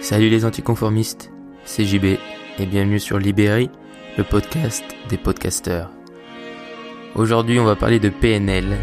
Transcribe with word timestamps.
Salut 0.00 0.30
les 0.30 0.46
anticonformistes, 0.46 1.30
c'est 1.64 1.84
JB 1.84 2.16
et 2.58 2.66
bienvenue 2.66 2.98
sur 2.98 3.18
Libéry, 3.18 3.68
le 4.16 4.24
podcast 4.24 4.82
des 5.10 5.18
podcasteurs. 5.18 5.90
Aujourd'hui, 7.14 7.60
on 7.60 7.64
va 7.64 7.76
parler 7.76 8.00
de 8.00 8.08
PNL, 8.08 8.78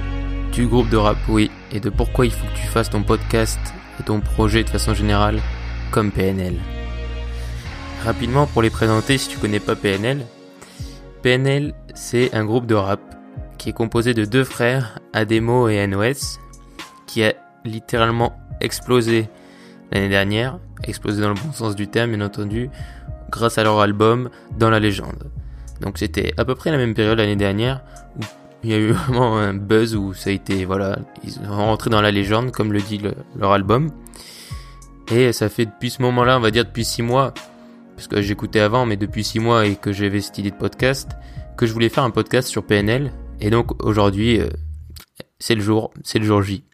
du 0.54 0.68
groupe 0.68 0.90
de 0.90 0.96
rap, 0.96 1.18
oui, 1.28 1.50
et 1.72 1.80
de 1.80 1.90
pourquoi 1.90 2.28
il 2.28 2.32
faut 2.32 2.46
que 2.46 2.60
tu 2.60 2.68
fasses 2.68 2.92
ton 2.92 3.02
podcast 3.02 3.60
et 4.00 4.04
ton 4.04 4.20
projet 4.20 4.64
de 4.64 4.70
façon 4.70 4.94
générale 4.94 5.40
comme 5.90 6.12
PNL. 6.12 6.56
Rapidement, 8.06 8.46
pour 8.46 8.62
les 8.62 8.70
présenter, 8.70 9.18
si 9.18 9.28
tu 9.28 9.40
connais 9.40 9.60
pas 9.60 9.76
PNL, 9.76 10.24
PNL, 11.24 11.74
c'est 11.96 12.32
un 12.36 12.46
groupe 12.46 12.68
de 12.68 12.76
rap 12.76 13.02
qui 13.58 13.70
est 13.70 13.74
composé 13.74 14.14
de 14.14 14.24
deux 14.24 14.44
frères, 14.44 15.00
Ademo 15.14 15.68
et 15.68 15.86
NOS, 15.88 16.38
qui 17.08 17.24
a 17.24 17.34
littéralement 17.66 18.38
explosé 18.62 19.30
l'année 19.92 20.10
dernière, 20.10 20.60
explosé 20.84 21.22
dans 21.22 21.30
le 21.30 21.36
bon 21.36 21.52
sens 21.52 21.76
du 21.76 21.88
terme 21.88 22.12
bien 22.16 22.26
entendu, 22.26 22.70
grâce 23.30 23.58
à 23.58 23.64
leur 23.64 23.80
album 23.80 24.30
Dans 24.58 24.70
la 24.70 24.80
légende. 24.80 25.32
Donc 25.82 25.98
c'était 25.98 26.34
à 26.38 26.46
peu 26.46 26.56
près 26.56 26.72
la 26.72 26.78
même 26.78 26.94
période 26.94 27.18
l'année 27.18 27.36
dernière 27.36 27.82
où 28.16 28.22
il 28.64 28.72
y 28.72 28.74
a 28.74 28.78
eu 28.78 28.92
vraiment 28.92 29.38
un 29.38 29.54
buzz 29.54 29.96
où 29.96 30.14
ça 30.14 30.30
a 30.30 30.34
été 30.34 30.66
voilà, 30.66 30.98
ils 31.24 31.32
sont 31.32 31.44
rentrés 31.46 31.90
dans 31.90 32.02
la 32.02 32.12
légende 32.12 32.52
comme 32.52 32.74
le 32.74 32.82
dit 32.82 33.02
leur 33.36 33.52
album. 33.52 33.92
Et 35.10 35.32
ça 35.32 35.48
fait 35.48 35.66
depuis 35.66 35.90
ce 35.90 36.02
moment-là, 36.02 36.38
on 36.38 36.42
va 36.42 36.52
dire 36.52 36.66
depuis 36.66 36.84
six 36.84 37.02
mois, 37.02 37.34
parce 37.96 38.08
que 38.08 38.22
j'écoutais 38.22 38.60
avant, 38.60 38.86
mais 38.86 38.98
depuis 38.98 39.24
six 39.24 39.40
mois 39.40 39.66
et 39.66 39.76
que 39.76 39.94
j'avais 39.94 40.20
cette 40.20 40.38
idée 40.38 40.52
de 40.52 40.56
podcast, 40.56 41.12
que 41.56 41.66
je 41.66 41.72
voulais 41.72 41.88
faire 41.88 42.04
un 42.04 42.12
podcast 42.12 42.50
sur 42.50 42.66
PNL. 42.66 43.14
Et 43.40 43.50
donc 43.50 43.84
aujourd'hui, 43.84 44.42
euh, 44.42 44.50
c'est 45.40 45.56
le 45.56 45.62
jour, 45.62 45.92
c'est 46.04 46.20
le 46.20 46.26
jour 46.26 46.42
J. 46.42 46.66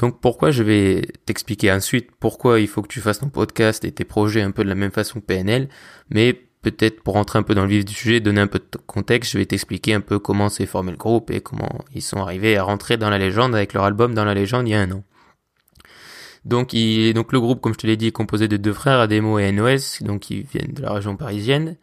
Donc 0.00 0.20
pourquoi 0.20 0.50
je 0.50 0.62
vais 0.62 1.08
t'expliquer 1.24 1.72
ensuite 1.72 2.10
pourquoi 2.20 2.60
il 2.60 2.68
faut 2.68 2.82
que 2.82 2.88
tu 2.88 3.00
fasses 3.00 3.20
ton 3.20 3.30
podcast 3.30 3.84
et 3.84 3.92
tes 3.92 4.04
projets 4.04 4.42
un 4.42 4.50
peu 4.50 4.62
de 4.62 4.68
la 4.68 4.74
même 4.74 4.90
façon 4.90 5.20
que 5.20 5.26
PNL, 5.26 5.68
mais 6.10 6.34
peut-être 6.62 7.02
pour 7.02 7.14
rentrer 7.14 7.38
un 7.38 7.42
peu 7.42 7.54
dans 7.54 7.62
le 7.62 7.68
vif 7.68 7.84
du 7.84 7.94
sujet, 7.94 8.20
donner 8.20 8.40
un 8.40 8.46
peu 8.46 8.58
de 8.58 8.78
contexte, 8.86 9.32
je 9.32 9.38
vais 9.38 9.46
t'expliquer 9.46 9.94
un 9.94 10.00
peu 10.00 10.18
comment 10.18 10.48
s'est 10.48 10.66
formé 10.66 10.90
le 10.90 10.96
groupe 10.98 11.30
et 11.30 11.40
comment 11.40 11.84
ils 11.94 12.02
sont 12.02 12.18
arrivés 12.18 12.56
à 12.56 12.64
rentrer 12.64 12.96
dans 12.96 13.08
la 13.08 13.18
légende 13.18 13.54
avec 13.54 13.72
leur 13.72 13.84
album 13.84 14.14
Dans 14.14 14.24
la 14.24 14.34
légende 14.34 14.68
il 14.68 14.72
y 14.72 14.74
a 14.74 14.80
un 14.80 14.90
an. 14.90 15.04
Donc, 16.44 16.72
il, 16.72 17.12
donc 17.12 17.32
le 17.32 17.40
groupe, 17.40 17.60
comme 17.60 17.72
je 17.72 17.78
te 17.78 17.86
l'ai 17.86 17.96
dit, 17.96 18.08
est 18.08 18.12
composé 18.12 18.46
de 18.46 18.56
deux 18.56 18.72
frères, 18.72 19.00
Ademo 19.00 19.38
et 19.38 19.50
NOS, 19.50 20.02
donc 20.02 20.30
ils 20.30 20.42
viennent 20.42 20.72
de 20.72 20.82
la 20.82 20.92
région 20.92 21.16
parisienne. 21.16 21.76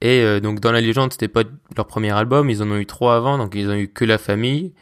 Et 0.00 0.22
euh, 0.22 0.40
donc 0.40 0.60
dans 0.60 0.72
la 0.72 0.80
légende, 0.80 1.12
c'était 1.12 1.28
pas 1.28 1.42
leur 1.76 1.86
premier 1.86 2.10
album, 2.10 2.48
ils 2.48 2.62
en 2.62 2.70
ont 2.70 2.78
eu 2.78 2.86
trois 2.86 3.16
avant, 3.16 3.36
donc 3.36 3.54
ils 3.54 3.68
ont 3.68 3.74
eu 3.74 3.88
que 3.88 4.04
la 4.06 4.16
famille, 4.16 4.72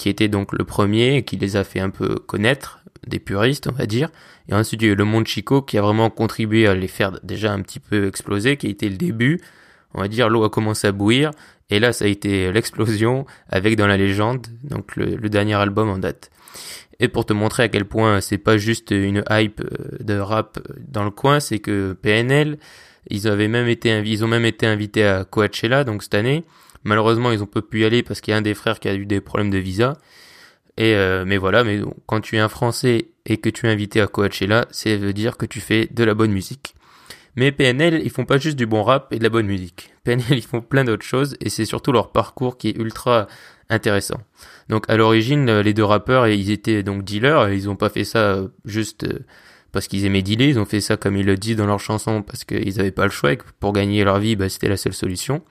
qui 0.00 0.08
était 0.08 0.28
donc 0.28 0.54
le 0.54 0.64
premier 0.64 1.24
qui 1.24 1.36
les 1.36 1.56
a 1.56 1.62
fait 1.62 1.78
un 1.78 1.90
peu 1.90 2.14
connaître, 2.14 2.80
des 3.06 3.18
puristes 3.18 3.66
on 3.66 3.72
va 3.72 3.84
dire. 3.84 4.08
Et 4.48 4.54
ensuite 4.54 4.80
il 4.80 4.86
y 4.86 4.88
a 4.88 4.92
eu 4.94 4.96
le 4.96 5.04
monde 5.04 5.26
Chico 5.26 5.60
qui 5.60 5.76
a 5.76 5.82
vraiment 5.82 6.08
contribué 6.08 6.66
à 6.66 6.74
les 6.74 6.88
faire 6.88 7.20
déjà 7.22 7.52
un 7.52 7.60
petit 7.60 7.80
peu 7.80 8.06
exploser, 8.06 8.56
qui 8.56 8.66
a 8.68 8.70
été 8.70 8.88
le 8.88 8.96
début. 8.96 9.42
On 9.92 10.00
va 10.00 10.08
dire 10.08 10.30
l'eau 10.30 10.42
a 10.42 10.48
commencé 10.48 10.86
à 10.86 10.92
bouillir 10.92 11.32
et 11.68 11.78
là 11.80 11.92
ça 11.92 12.06
a 12.06 12.08
été 12.08 12.50
l'explosion 12.50 13.26
avec 13.50 13.76
dans 13.76 13.86
la 13.86 13.98
légende, 13.98 14.46
donc 14.62 14.96
le, 14.96 15.28
dernier 15.28 15.52
album 15.52 15.90
en 15.90 15.98
date. 15.98 16.30
Et 16.98 17.08
pour 17.08 17.26
te 17.26 17.34
montrer 17.34 17.64
à 17.64 17.68
quel 17.68 17.84
point 17.84 18.22
c'est 18.22 18.38
pas 18.38 18.56
juste 18.56 18.92
une 18.92 19.22
hype 19.28 19.60
euh, 19.60 19.98
de 20.00 20.18
rap 20.18 20.60
dans 20.78 21.04
le 21.04 21.10
coin, 21.10 21.40
c'est 21.40 21.58
que 21.58 21.92
PNL, 21.92 22.56
ils 23.10 23.28
avaient 23.28 23.48
même 23.48 23.68
été, 23.68 24.02
ils 24.06 24.24
ont 24.24 24.28
même 24.28 24.46
été 24.46 24.64
invités 24.64 25.04
à 25.04 25.24
Coachella 25.24 25.84
donc 25.84 26.02
cette 26.02 26.14
année. 26.14 26.42
Malheureusement, 26.84 27.30
ils 27.32 27.42
ont 27.42 27.46
pas 27.46 27.62
pu 27.62 27.80
y 27.80 27.84
aller 27.84 28.02
parce 28.02 28.20
qu'il 28.20 28.32
y 28.32 28.34
a 28.34 28.38
un 28.38 28.42
des 28.42 28.54
frères 28.54 28.80
qui 28.80 28.88
a 28.88 28.94
eu 28.94 29.06
des 29.06 29.20
problèmes 29.20 29.50
de 29.50 29.58
visa. 29.58 29.98
Et 30.76 30.94
euh, 30.94 31.24
mais 31.26 31.36
voilà, 31.36 31.64
mais 31.64 31.80
quand 32.06 32.20
tu 32.20 32.36
es 32.36 32.38
un 32.38 32.48
Français 32.48 33.08
et 33.26 33.36
que 33.36 33.50
tu 33.50 33.66
es 33.66 33.70
invité 33.70 34.00
à 34.00 34.06
Coachella, 34.06 34.66
c'est 34.70 34.96
veut 34.96 35.12
dire 35.12 35.36
que 35.36 35.46
tu 35.46 35.60
fais 35.60 35.88
de 35.90 36.04
la 36.04 36.14
bonne 36.14 36.32
musique. 36.32 36.74
Mais 37.36 37.52
PNL, 37.52 38.00
ils 38.04 38.10
font 38.10 38.24
pas 38.24 38.38
juste 38.38 38.56
du 38.56 38.66
bon 38.66 38.82
rap 38.82 39.12
et 39.12 39.18
de 39.18 39.22
la 39.22 39.28
bonne 39.28 39.46
musique. 39.46 39.92
PNL, 40.04 40.38
ils 40.38 40.42
font 40.42 40.60
plein 40.60 40.84
d'autres 40.84 41.04
choses 41.04 41.36
et 41.40 41.50
c'est 41.50 41.64
surtout 41.64 41.92
leur 41.92 42.12
parcours 42.12 42.56
qui 42.56 42.68
est 42.68 42.76
ultra 42.76 43.28
intéressant. 43.68 44.20
Donc 44.68 44.88
à 44.88 44.96
l'origine, 44.96 45.60
les 45.60 45.74
deux 45.74 45.84
rappeurs, 45.84 46.26
ils 46.28 46.50
étaient 46.50 46.82
donc 46.82 47.04
dealers, 47.04 47.50
ils 47.52 47.68
ont 47.68 47.76
pas 47.76 47.88
fait 47.88 48.04
ça 48.04 48.32
euh, 48.32 48.48
juste 48.64 49.04
euh, 49.04 49.20
parce 49.72 49.86
qu'ils 49.86 50.04
aimaient 50.04 50.22
dealer, 50.22 50.48
ils 50.48 50.58
ont 50.58 50.64
fait 50.64 50.80
ça 50.80 50.96
comme 50.96 51.16
ils 51.16 51.26
le 51.26 51.36
disent 51.36 51.56
dans 51.56 51.66
leur 51.66 51.78
chanson 51.78 52.22
parce 52.22 52.44
qu'ils 52.44 52.80
avaient 52.80 52.90
pas 52.90 53.04
le 53.04 53.10
choix 53.10 53.32
et 53.32 53.36
que 53.36 53.44
pour 53.60 53.72
gagner 53.72 54.02
leur 54.02 54.18
vie, 54.18 54.34
bah, 54.34 54.48
c'était 54.48 54.68
la 54.68 54.76
seule 54.76 54.94
solution. 54.94 55.42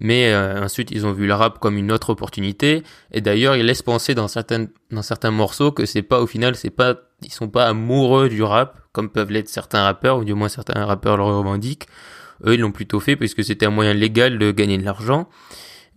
Mais 0.00 0.32
euh, 0.32 0.64
ensuite, 0.64 0.90
ils 0.90 1.06
ont 1.06 1.12
vu 1.12 1.26
le 1.26 1.34
rap 1.34 1.58
comme 1.58 1.76
une 1.76 1.92
autre 1.92 2.10
opportunité. 2.10 2.82
Et 3.12 3.20
d'ailleurs, 3.20 3.56
ils 3.56 3.64
laissent 3.64 3.82
penser 3.82 4.14
dans 4.14 4.28
certains 4.28 4.66
dans 4.90 5.02
certains 5.02 5.30
morceaux 5.30 5.72
que 5.72 5.86
c'est 5.86 6.02
pas 6.02 6.20
au 6.20 6.26
final, 6.26 6.56
c'est 6.56 6.70
pas 6.70 6.96
ils 7.22 7.32
sont 7.32 7.48
pas 7.48 7.66
amoureux 7.66 8.28
du 8.28 8.42
rap 8.42 8.78
comme 8.92 9.08
peuvent 9.10 9.30
l'être 9.30 9.48
certains 9.48 9.82
rappeurs 9.82 10.18
ou 10.18 10.24
du 10.24 10.34
moins 10.34 10.48
certains 10.48 10.84
rappeurs 10.84 11.16
le 11.16 11.24
revendiquent. 11.24 11.86
Eux, 12.46 12.54
ils 12.54 12.60
l'ont 12.60 12.72
plutôt 12.72 13.00
fait 13.00 13.16
puisque 13.16 13.44
c'était 13.44 13.66
un 13.66 13.70
moyen 13.70 13.94
légal 13.94 14.38
de 14.38 14.50
gagner 14.50 14.78
de 14.78 14.84
l'argent. 14.84 15.28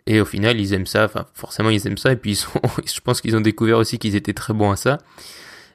Et 0.06 0.22
au 0.22 0.26
final, 0.26 0.60
ils 0.60 0.74
aiment 0.74 0.86
ça. 0.86 1.06
Enfin, 1.06 1.26
forcément, 1.34 1.70
ils 1.70 1.86
aiment 1.86 1.98
ça. 1.98 2.14
Et 2.14 2.16
puis, 2.16 2.36
je 2.86 3.00
pense 3.02 3.22
qu'ils 3.22 3.36
ont 3.36 3.42
découvert 3.42 3.78
aussi 3.78 4.00
qu'ils 4.00 4.16
étaient 4.16 4.34
très 4.34 4.54
bons 4.54 4.72
à 4.72 4.76
ça. 4.78 5.00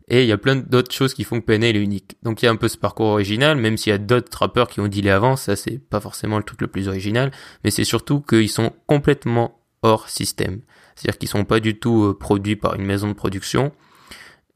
Et 0.09 0.23
il 0.23 0.29
y 0.29 0.33
a 0.33 0.39
plein 0.39 0.57
d'autres 0.57 0.93
choses 0.93 1.15
qui 1.15 1.25
font 1.25 1.41
que 1.41 1.47
PNL 1.47 1.77
est 1.77 1.83
unique. 1.83 2.17
Donc 2.23 2.43
il 2.43 2.47
y 2.47 2.49
a 2.49 2.51
un 2.51 2.57
peu 2.57 2.69
ce 2.69 2.77
parcours 2.77 3.07
original, 3.07 3.57
même 3.57 3.77
s'il 3.77 3.91
y 3.91 3.95
a 3.95 3.99
d'autres 3.99 4.37
rappeurs 4.37 4.69
qui 4.69 4.81
ont 4.81 4.89
dealé 4.89 5.11
avant, 5.11 5.37
ça 5.37 5.57
c'est 5.57 5.79
pas 5.79 6.01
forcément 6.01 6.39
le 6.39 6.45
truc 6.45 6.61
le 6.61 6.67
plus 6.67 6.89
original, 6.89 7.31
mais 7.65 7.71
c'est 7.71 7.85
surtout 7.85 8.21
qu'ils 8.21 8.51
sont 8.51 8.73
complètement 8.87 9.61
hors 9.83 10.09
système. 10.09 10.61
C'est-à-dire 10.95 11.19
qu'ils 11.19 11.29
sont 11.29 11.45
pas 11.45 11.61
du 11.61 11.79
tout 11.79 12.05
euh, 12.05 12.19
produits 12.19 12.57
par 12.57 12.75
une 12.75 12.85
maison 12.85 13.09
de 13.09 13.15
production, 13.15 13.73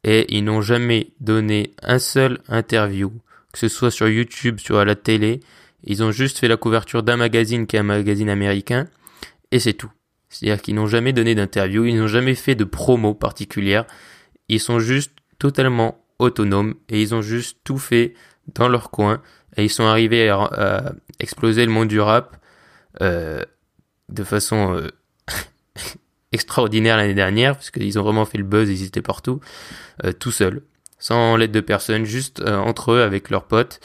et 0.05 0.27
ils 0.29 0.45
n'ont 0.45 0.63
jamais 0.63 1.13
donné 1.21 1.73
un 1.83 1.99
seul 1.99 2.41
interview, 2.49 3.13
que 3.53 3.59
ce 3.59 3.69
soit 3.69 3.91
sur 3.91 4.09
YouTube, 4.09 4.61
sur 4.61 4.85
la 4.85 4.95
télé, 4.95 5.41
ils 5.85 6.03
ont 6.03 6.13
juste 6.13 6.39
fait 6.39 6.49
la 6.49 6.57
couverture 6.57 7.03
d'un 7.03 7.17
magazine 7.17 7.67
qui 7.67 7.77
est 7.77 7.81
un 7.81 7.85
magazine 7.85 8.29
américain, 8.29 8.87
et 9.53 9.59
c'est 9.59 9.73
tout. 9.73 9.91
C'est-à-dire 10.29 10.61
qu'ils 10.61 10.75
n'ont 10.75 10.87
jamais 10.87 11.13
donné 11.13 11.35
d'interview, 11.35 11.85
ils 11.85 11.97
n'ont 11.97 12.09
jamais 12.09 12.35
fait 12.35 12.55
de 12.55 12.65
promo 12.65 13.15
particulière, 13.15 13.87
ils 14.49 14.61
sont 14.61 14.79
juste 14.79 15.13
totalement 15.39 16.05
autonomes 16.19 16.75
et 16.89 17.01
ils 17.01 17.15
ont 17.15 17.23
juste 17.23 17.59
tout 17.65 17.79
fait 17.79 18.15
dans 18.55 18.69
leur 18.69 18.91
coin 18.91 19.23
et 19.57 19.65
ils 19.65 19.71
sont 19.71 19.85
arrivés 19.85 20.29
à, 20.29 20.95
exploser 21.19 21.65
le 21.65 21.73
monde 21.73 21.89
du 21.89 22.01
rap 22.01 22.37
euh, 23.01 23.43
de 24.09 24.23
façon 24.23 24.75
euh, 24.75 24.89
extraordinaire 26.33 26.97
l'année 26.97 27.15
dernière 27.15 27.55
parce 27.55 27.71
qu'ils 27.71 27.99
ont 27.99 28.03
vraiment 28.03 28.25
fait 28.25 28.39
le 28.39 28.45
buzz, 28.45 28.69
ils 28.69 28.87
étaient 28.87 29.03
partout, 29.03 29.41
euh, 30.05 30.13
tout 30.13 30.31
seuls, 30.31 30.63
sans 30.99 31.37
l'aide 31.37 31.53
de 31.53 31.61
personne, 31.61 32.05
juste 32.05 32.43
entre 32.47 32.93
eux 32.93 33.03
avec 33.03 33.31
leurs 33.31 33.45
potes 33.45 33.81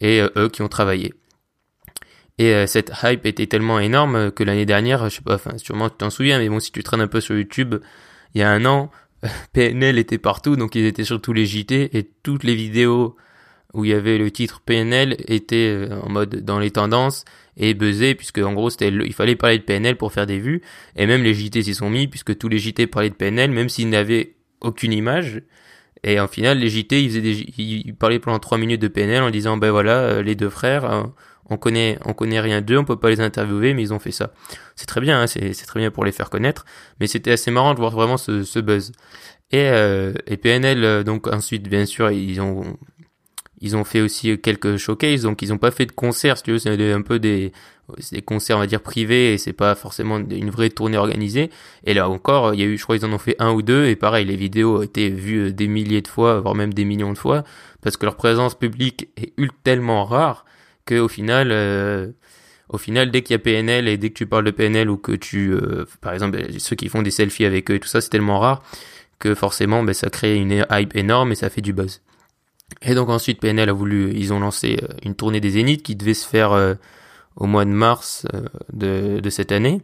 et 0.00 0.22
eux 0.36 0.48
qui 0.48 0.62
ont 0.62 0.68
travaillé. 0.68 1.14
Et 2.38 2.66
cette 2.66 2.92
hype 3.02 3.24
était 3.24 3.46
tellement 3.46 3.80
énorme 3.80 4.30
que 4.30 4.44
l'année 4.44 4.66
dernière, 4.66 5.08
je 5.08 5.16
sais 5.16 5.22
pas, 5.22 5.36
enfin 5.36 5.56
sûrement 5.56 5.88
tu 5.88 5.96
t'en 5.96 6.10
souviens, 6.10 6.38
mais 6.38 6.50
bon 6.50 6.60
si 6.60 6.70
tu 6.70 6.82
traînes 6.82 7.00
un 7.00 7.08
peu 7.08 7.22
sur 7.22 7.34
YouTube, 7.34 7.76
il 8.34 8.40
y 8.40 8.44
a 8.44 8.50
un 8.50 8.66
an, 8.66 8.90
PNL 9.52 9.98
était 9.98 10.18
partout, 10.18 10.56
donc 10.56 10.74
ils 10.74 10.86
étaient 10.86 11.04
sur 11.04 11.20
tous 11.20 11.32
les 11.32 11.46
JT 11.46 11.96
et 11.96 12.10
toutes 12.22 12.44
les 12.44 12.54
vidéos 12.54 13.16
où 13.74 13.84
il 13.84 13.90
y 13.90 13.94
avait 13.94 14.18
le 14.18 14.30
titre 14.30 14.62
PNL 14.64 15.16
étaient 15.28 15.68
euh, 15.68 16.00
en 16.00 16.08
mode 16.08 16.44
dans 16.44 16.58
les 16.58 16.70
tendances 16.70 17.24
et 17.56 17.74
buzzé 17.74 18.14
puisque 18.14 18.38
en 18.38 18.52
gros 18.54 18.70
c'était 18.70 18.88
il 18.88 19.12
fallait 19.12 19.36
parler 19.36 19.58
de 19.58 19.64
PNL 19.64 19.96
pour 19.96 20.12
faire 20.12 20.26
des 20.26 20.38
vues 20.38 20.62
et 20.96 21.06
même 21.06 21.22
les 21.22 21.34
JT 21.34 21.62
s'y 21.62 21.74
sont 21.74 21.90
mis 21.90 22.06
puisque 22.08 22.36
tous 22.38 22.48
les 22.48 22.58
JT 22.58 22.86
parlaient 22.86 23.10
de 23.10 23.14
PNL 23.14 23.50
même 23.50 23.68
s'ils 23.68 23.90
n'avaient 23.90 24.34
aucune 24.60 24.92
image 24.92 25.42
et 26.04 26.18
en 26.20 26.28
final 26.28 26.58
les 26.58 26.70
JT 26.70 27.02
ils 27.02 27.08
faisaient 27.08 27.20
des, 27.20 27.46
ils 27.58 27.94
parlaient 27.94 28.18
pendant 28.18 28.38
trois 28.38 28.56
minutes 28.56 28.80
de 28.80 28.88
PNL 28.88 29.22
en 29.22 29.30
disant 29.30 29.56
ben 29.56 29.70
voilà 29.70 29.98
euh, 29.98 30.22
les 30.22 30.34
deux 30.34 30.50
frères 30.50 30.84
hein, 30.84 31.14
on 31.50 31.56
connaît 31.56 31.98
on 32.04 32.12
connaît 32.12 32.40
rien 32.40 32.60
d'eux, 32.60 32.78
on 32.78 32.84
peut 32.84 32.98
pas 32.98 33.10
les 33.10 33.20
interviewer, 33.20 33.74
mais 33.74 33.82
ils 33.82 33.94
ont 33.94 33.98
fait 33.98 34.12
ça. 34.12 34.32
C'est 34.74 34.86
très 34.86 35.00
bien, 35.00 35.22
hein, 35.22 35.26
c'est 35.26 35.66
très 35.66 35.80
bien 35.80 35.90
pour 35.90 36.04
les 36.04 36.12
faire 36.12 36.30
connaître, 36.30 36.64
mais 37.00 37.06
c'était 37.06 37.32
assez 37.32 37.50
marrant 37.50 37.74
de 37.74 37.78
voir 37.78 37.92
vraiment 37.92 38.16
ce, 38.16 38.42
ce 38.42 38.58
buzz. 38.58 38.92
Et, 39.52 39.68
euh, 39.70 40.12
et 40.26 40.36
PNL, 40.36 40.84
euh, 40.84 41.02
donc 41.04 41.28
ensuite, 41.28 41.68
bien 41.68 41.86
sûr, 41.86 42.10
ils 42.10 42.40
ont 42.40 42.76
ils 43.60 43.76
ont 43.76 43.84
fait 43.84 44.00
aussi 44.02 44.38
quelques 44.38 44.76
showcases, 44.76 45.22
donc 45.22 45.40
ils 45.42 45.52
ont 45.52 45.58
pas 45.58 45.70
fait 45.70 45.86
de 45.86 45.92
concerts, 45.92 46.36
si 46.36 46.42
tu 46.42 46.52
veux, 46.52 46.58
c'est 46.58 46.92
un 46.92 47.02
peu 47.02 47.18
des 47.18 47.52
des 48.12 48.22
concerts 48.22 48.56
on 48.56 48.60
va 48.60 48.66
dire 48.66 48.82
privés 48.82 49.34
et 49.34 49.38
c'est 49.38 49.52
pas 49.52 49.74
forcément 49.74 50.18
une 50.18 50.50
vraie 50.50 50.70
tournée 50.70 50.96
organisée. 50.96 51.50
Et 51.84 51.94
là 51.94 52.08
encore, 52.08 52.54
il 52.54 52.60
y 52.60 52.62
a 52.64 52.66
eu, 52.66 52.76
je 52.76 52.82
crois, 52.82 52.96
ils 52.96 53.04
en 53.04 53.12
ont 53.12 53.18
fait 53.18 53.36
un 53.38 53.52
ou 53.52 53.62
deux 53.62 53.86
et 53.86 53.96
pareil, 53.96 54.24
les 54.24 54.36
vidéos 54.36 54.78
ont 54.78 54.82
été 54.82 55.08
vues 55.08 55.52
des 55.52 55.68
milliers 55.68 56.02
de 56.02 56.08
fois, 56.08 56.40
voire 56.40 56.54
même 56.54 56.74
des 56.74 56.84
millions 56.84 57.12
de 57.12 57.18
fois, 57.18 57.44
parce 57.82 57.96
que 57.96 58.04
leur 58.04 58.16
présence 58.16 58.56
publique 58.56 59.08
est 59.16 59.32
tellement 59.62 60.04
rare 60.04 60.44
que 60.86 60.98
au 60.98 61.08
final, 61.08 61.50
euh, 61.50 62.10
au 62.70 62.78
final, 62.78 63.10
dès 63.10 63.22
qu'il 63.22 63.34
y 63.34 63.36
a 63.36 63.38
PNL 63.38 63.88
et 63.88 63.98
dès 63.98 64.08
que 64.08 64.14
tu 64.14 64.26
parles 64.26 64.44
de 64.44 64.50
PNL 64.50 64.88
ou 64.88 64.96
que 64.96 65.12
tu, 65.12 65.52
euh, 65.52 65.84
par 66.00 66.14
exemple, 66.14 66.40
ceux 66.58 66.76
qui 66.76 66.88
font 66.88 67.02
des 67.02 67.10
selfies 67.10 67.44
avec 67.44 67.70
eux 67.70 67.74
et 67.74 67.80
tout 67.80 67.88
ça, 67.88 68.00
c'est 68.00 68.08
tellement 68.08 68.40
rare 68.40 68.62
que 69.18 69.34
forcément, 69.34 69.82
ben, 69.82 69.92
ça 69.92 70.08
crée 70.08 70.36
une 70.36 70.64
hype 70.70 70.96
énorme 70.96 71.32
et 71.32 71.34
ça 71.34 71.50
fait 71.50 71.60
du 71.60 71.72
buzz. 71.72 72.00
Et 72.82 72.94
donc 72.94 73.08
ensuite, 73.08 73.40
PNL 73.40 73.68
a 73.68 73.72
voulu, 73.72 74.12
ils 74.14 74.32
ont 74.32 74.40
lancé 74.40 74.78
euh, 74.82 74.88
une 75.02 75.14
tournée 75.14 75.40
des 75.40 75.50
Zéniths 75.50 75.82
qui 75.82 75.96
devait 75.96 76.14
se 76.14 76.26
faire 76.26 76.76
au 77.36 77.46
mois 77.46 77.64
de 77.64 77.70
mars 77.70 78.26
de, 78.72 79.20
de 79.20 79.30
cette 79.30 79.52
année, 79.52 79.82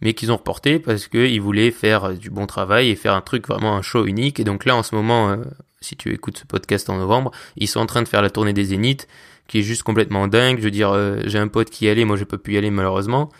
mais 0.00 0.14
qu'ils 0.14 0.32
ont 0.32 0.36
reporté 0.36 0.78
parce 0.78 1.08
qu'ils 1.08 1.40
voulaient 1.40 1.70
faire 1.70 2.14
du 2.14 2.30
bon 2.30 2.46
travail 2.46 2.90
et 2.90 2.96
faire 2.96 3.14
un 3.14 3.20
truc 3.20 3.48
vraiment 3.48 3.76
un 3.76 3.82
show 3.82 4.06
unique. 4.06 4.40
Et 4.40 4.44
donc 4.44 4.64
là, 4.64 4.76
en 4.76 4.82
ce 4.82 4.94
moment, 4.94 5.36
si 5.80 5.96
tu 5.96 6.12
écoutes 6.12 6.38
ce 6.38 6.46
podcast 6.46 6.88
en 6.90 6.96
novembre, 6.96 7.32
ils 7.56 7.68
sont 7.68 7.80
en 7.80 7.86
train 7.86 8.02
de 8.02 8.08
faire 8.08 8.22
la 8.22 8.30
tournée 8.30 8.52
des 8.52 8.64
Zéniths, 8.64 9.08
qui 9.52 9.58
est 9.58 9.62
juste 9.62 9.82
complètement 9.82 10.28
dingue. 10.28 10.56
Je 10.58 10.64
veux 10.64 10.70
dire, 10.70 10.96
j'ai 11.26 11.38
un 11.38 11.48
pote 11.48 11.68
qui 11.68 11.84
y 11.84 11.88
allait, 11.90 12.06
moi 12.06 12.16
j'ai 12.16 12.24
pas 12.24 12.38
pu 12.38 12.54
y 12.54 12.56
aller 12.56 12.70
malheureusement. 12.70 13.30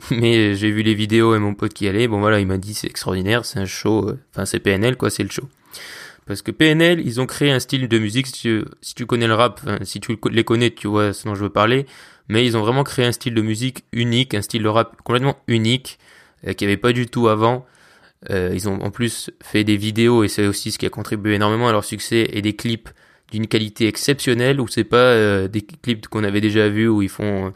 Mais 0.10 0.54
j'ai 0.54 0.70
vu 0.70 0.82
les 0.82 0.94
vidéos 0.94 1.34
et 1.34 1.38
mon 1.38 1.54
pote 1.54 1.74
qui 1.74 1.84
y 1.84 1.88
allait, 1.88 2.08
bon 2.08 2.20
voilà, 2.20 2.40
il 2.40 2.46
m'a 2.46 2.56
dit 2.56 2.72
c'est 2.72 2.86
extraordinaire, 2.86 3.44
c'est 3.44 3.58
un 3.58 3.66
show, 3.66 4.12
enfin 4.32 4.46
c'est 4.46 4.60
PNL 4.60 4.96
quoi, 4.96 5.10
c'est 5.10 5.24
le 5.24 5.28
show. 5.28 5.48
Parce 6.26 6.42
que 6.42 6.50
PNL, 6.50 7.00
ils 7.04 7.20
ont 7.20 7.26
créé 7.26 7.50
un 7.50 7.58
style 7.58 7.88
de 7.88 7.98
musique, 7.98 8.26
si 8.26 8.62
tu, 8.94 9.06
connais 9.06 9.26
le 9.26 9.34
rap, 9.34 9.60
si 9.82 9.98
tu 9.98 10.18
les 10.30 10.44
connais, 10.44 10.70
tu 10.70 10.86
vois 10.86 11.12
ce 11.12 11.26
dont 11.26 11.34
je 11.34 11.42
veux 11.42 11.50
parler, 11.50 11.86
mais 12.28 12.44
ils 12.44 12.56
ont 12.56 12.60
vraiment 12.60 12.84
créé 12.84 13.06
un 13.06 13.12
style 13.12 13.34
de 13.34 13.42
musique 13.42 13.84
unique, 13.92 14.34
un 14.34 14.42
style 14.42 14.62
de 14.62 14.68
rap 14.68 14.94
complètement 15.02 15.38
unique, 15.48 15.98
euh, 16.46 16.52
qui 16.52 16.64
avait 16.64 16.76
pas 16.76 16.92
du 16.92 17.06
tout 17.06 17.28
avant. 17.28 17.66
Euh, 18.30 18.50
ils 18.52 18.68
ont 18.68 18.80
en 18.82 18.90
plus 18.90 19.30
fait 19.42 19.64
des 19.64 19.76
vidéos, 19.76 20.22
et 20.22 20.28
c'est 20.28 20.46
aussi 20.46 20.70
ce 20.70 20.78
qui 20.78 20.86
a 20.86 20.90
contribué 20.90 21.34
énormément 21.34 21.68
à 21.68 21.72
leur 21.72 21.84
succès, 21.84 22.28
et 22.32 22.42
des 22.42 22.54
clips 22.54 22.90
d'une 23.32 23.46
qualité 23.46 23.86
exceptionnelle, 23.86 24.60
où 24.60 24.68
c'est 24.68 24.84
pas 24.84 24.96
euh, 24.96 25.48
des 25.48 25.62
clips 25.62 26.08
qu'on 26.08 26.24
avait 26.24 26.40
déjà 26.40 26.68
vus, 26.68 26.88
où 26.88 27.02
ils 27.02 27.08
font... 27.08 27.52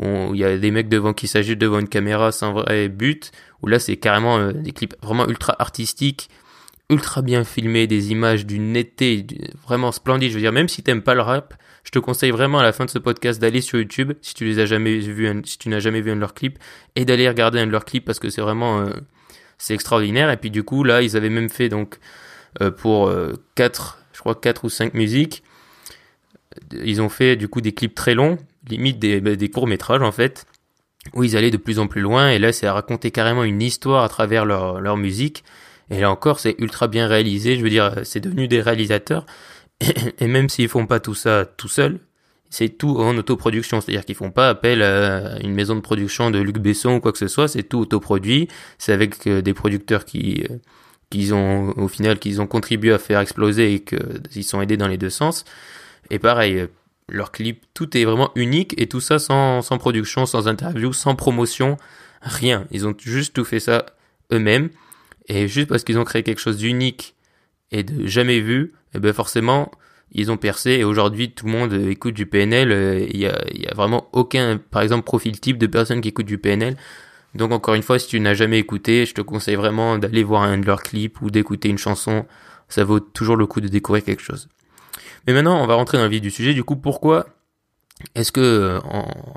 où 0.00 0.34
il 0.34 0.40
y 0.40 0.44
a 0.44 0.58
des 0.58 0.70
mecs 0.70 0.88
devant 0.88 1.12
qui 1.12 1.28
s'agitent 1.28 1.58
devant 1.58 1.78
une 1.78 1.88
caméra 1.88 2.32
sans 2.32 2.52
vrai 2.52 2.88
but, 2.88 3.30
où 3.62 3.66
là 3.68 3.78
c'est 3.78 3.96
carrément 3.96 4.52
des 4.52 4.72
clips 4.72 4.94
vraiment 5.02 5.28
ultra 5.28 5.54
artistiques, 5.58 6.28
ultra 6.90 7.22
bien 7.22 7.44
filmé, 7.44 7.86
des 7.86 8.10
images 8.10 8.46
d'une 8.46 8.72
netteté 8.72 9.26
vraiment 9.62 9.92
splendide. 9.92 10.30
Je 10.30 10.34
veux 10.34 10.40
dire, 10.40 10.52
même 10.52 10.68
si 10.68 10.82
t'aimes 10.82 11.02
pas 11.02 11.14
le 11.14 11.22
rap, 11.22 11.54
je 11.84 11.90
te 11.90 11.98
conseille 11.98 12.30
vraiment 12.30 12.58
à 12.58 12.62
la 12.62 12.72
fin 12.72 12.84
de 12.84 12.90
ce 12.90 12.98
podcast 12.98 13.40
d'aller 13.40 13.60
sur 13.60 13.78
YouTube 13.78 14.12
si 14.22 14.34
tu 14.34 14.44
les 14.44 14.58
as 14.58 14.66
jamais 14.66 14.98
vus, 14.98 15.30
si 15.44 15.58
tu 15.58 15.68
n'as 15.68 15.80
jamais 15.80 16.00
vu 16.00 16.10
un 16.10 16.16
de 16.16 16.20
leurs 16.20 16.34
clips, 16.34 16.58
et 16.96 17.04
d'aller 17.04 17.28
regarder 17.28 17.60
un 17.60 17.66
de 17.66 17.72
leurs 17.72 17.84
clips 17.84 18.04
parce 18.04 18.18
que 18.18 18.30
c'est 18.30 18.40
vraiment, 18.40 18.80
euh, 18.80 18.90
c'est 19.58 19.74
extraordinaire. 19.74 20.30
Et 20.30 20.36
puis 20.36 20.50
du 20.50 20.62
coup, 20.62 20.84
là, 20.84 21.02
ils 21.02 21.16
avaient 21.16 21.30
même 21.30 21.48
fait 21.48 21.68
donc 21.68 21.98
euh, 22.60 22.70
pour 22.70 23.08
euh, 23.08 23.34
quatre, 23.54 23.98
je 24.14 24.20
crois 24.20 24.34
quatre 24.34 24.64
ou 24.64 24.70
cinq 24.70 24.94
musiques, 24.94 25.42
ils 26.72 27.02
ont 27.02 27.08
fait 27.08 27.36
du 27.36 27.48
coup 27.48 27.60
des 27.60 27.72
clips 27.72 27.94
très 27.94 28.14
longs, 28.14 28.38
limite 28.68 28.98
des, 28.98 29.20
bah, 29.20 29.36
des 29.36 29.50
courts 29.50 29.66
métrages 29.66 30.02
en 30.02 30.12
fait, 30.12 30.46
où 31.12 31.22
ils 31.24 31.36
allaient 31.36 31.50
de 31.50 31.56
plus 31.56 31.78
en 31.78 31.86
plus 31.86 32.00
loin. 32.00 32.30
Et 32.30 32.38
là, 32.38 32.52
c'est 32.52 32.66
à 32.66 32.72
raconter 32.72 33.10
carrément 33.10 33.44
une 33.44 33.62
histoire 33.62 34.04
à 34.04 34.08
travers 34.08 34.46
leur, 34.46 34.80
leur 34.80 34.96
musique. 34.96 35.44
Et 35.90 36.00
là 36.00 36.10
encore, 36.10 36.40
c'est 36.40 36.54
ultra 36.58 36.88
bien 36.88 37.06
réalisé. 37.06 37.56
Je 37.56 37.62
veux 37.62 37.70
dire, 37.70 38.00
c'est 38.04 38.20
devenu 38.20 38.48
des 38.48 38.62
réalisateurs. 38.62 39.26
Et 40.18 40.26
même 40.26 40.48
s'ils 40.48 40.68
font 40.68 40.86
pas 40.86 41.00
tout 41.00 41.14
ça 41.14 41.44
tout 41.44 41.68
seuls, 41.68 42.00
c'est 42.48 42.70
tout 42.70 42.96
en 42.98 43.16
autoproduction. 43.18 43.80
C'est-à-dire 43.80 44.04
qu'ils 44.04 44.14
font 44.14 44.30
pas 44.30 44.48
appel 44.48 44.82
à 44.82 45.38
une 45.42 45.52
maison 45.52 45.74
de 45.74 45.80
production 45.80 46.30
de 46.30 46.38
Luc 46.38 46.58
Besson 46.58 46.94
ou 46.94 47.00
quoi 47.00 47.12
que 47.12 47.18
ce 47.18 47.28
soit. 47.28 47.48
C'est 47.48 47.64
tout 47.64 47.80
autoproduit. 47.80 48.48
C'est 48.78 48.92
avec 48.92 49.26
euh, 49.26 49.42
des 49.42 49.52
producteurs 49.52 50.04
qui, 50.04 50.44
euh, 50.48 50.56
qu'ils 51.10 51.34
ont, 51.34 51.70
au 51.76 51.88
final, 51.88 52.18
qu'ils 52.18 52.40
ont 52.40 52.46
contribué 52.46 52.92
à 52.92 52.98
faire 52.98 53.20
exploser 53.20 53.74
et 53.74 53.80
qu'ils 53.80 54.44
sont 54.44 54.60
aidés 54.60 54.76
dans 54.76 54.88
les 54.88 54.98
deux 54.98 55.10
sens. 55.10 55.44
Et 56.10 56.18
pareil, 56.18 56.66
leur 57.08 57.32
clip, 57.32 57.64
tout 57.74 57.96
est 57.96 58.04
vraiment 58.04 58.30
unique 58.34 58.74
et 58.80 58.88
tout 58.88 59.00
ça 59.00 59.18
sans, 59.18 59.62
sans 59.62 59.78
production, 59.78 60.26
sans 60.26 60.48
interview, 60.48 60.92
sans 60.92 61.14
promotion, 61.14 61.76
rien. 62.22 62.66
Ils 62.70 62.86
ont 62.86 62.94
juste 62.98 63.34
tout 63.34 63.44
fait 63.44 63.60
ça 63.60 63.86
eux-mêmes. 64.32 64.70
Et 65.28 65.48
juste 65.48 65.68
parce 65.68 65.84
qu'ils 65.84 65.98
ont 65.98 66.04
créé 66.04 66.22
quelque 66.22 66.40
chose 66.40 66.58
d'unique 66.58 67.14
et 67.70 67.82
de 67.82 68.06
jamais 68.06 68.40
vu, 68.40 68.72
et 68.92 68.96
eh 68.96 69.00
ben 69.00 69.12
forcément, 69.12 69.70
ils 70.12 70.30
ont 70.30 70.36
percé 70.36 70.72
et 70.72 70.84
aujourd'hui 70.84 71.32
tout 71.32 71.46
le 71.46 71.52
monde 71.52 71.72
écoute 71.72 72.14
du 72.14 72.26
PNL. 72.26 72.70
Euh, 72.70 73.06
il 73.10 73.18
y 73.18 73.26
a, 73.26 73.42
y 73.52 73.66
a 73.66 73.74
vraiment 73.74 74.08
aucun, 74.12 74.58
par 74.58 74.82
exemple, 74.82 75.04
profil 75.04 75.40
type 75.40 75.58
de 75.58 75.66
personne 75.66 76.00
qui 76.00 76.08
écoute 76.08 76.26
du 76.26 76.38
PNL. 76.38 76.76
Donc 77.34 77.52
encore 77.52 77.74
une 77.74 77.82
fois, 77.82 77.98
si 77.98 78.06
tu 78.08 78.20
n'as 78.20 78.34
jamais 78.34 78.58
écouté, 78.58 79.06
je 79.06 79.14
te 79.14 79.20
conseille 79.20 79.56
vraiment 79.56 79.98
d'aller 79.98 80.22
voir 80.22 80.42
un 80.42 80.58
de 80.58 80.66
leurs 80.66 80.82
clips 80.82 81.20
ou 81.20 81.30
d'écouter 81.30 81.68
une 81.68 81.78
chanson. 81.78 82.26
Ça 82.68 82.84
vaut 82.84 83.00
toujours 83.00 83.36
le 83.36 83.46
coup 83.46 83.60
de 83.60 83.68
découvrir 83.68 84.04
quelque 84.04 84.22
chose. 84.22 84.48
Mais 85.26 85.32
maintenant, 85.32 85.62
on 85.62 85.66
va 85.66 85.74
rentrer 85.74 85.98
dans 85.98 86.04
le 86.04 86.10
vif 86.10 86.20
du 86.20 86.30
sujet. 86.30 86.54
Du 86.54 86.64
coup, 86.64 86.76
pourquoi 86.76 87.26
est-ce 88.14 88.32
que 88.32 88.80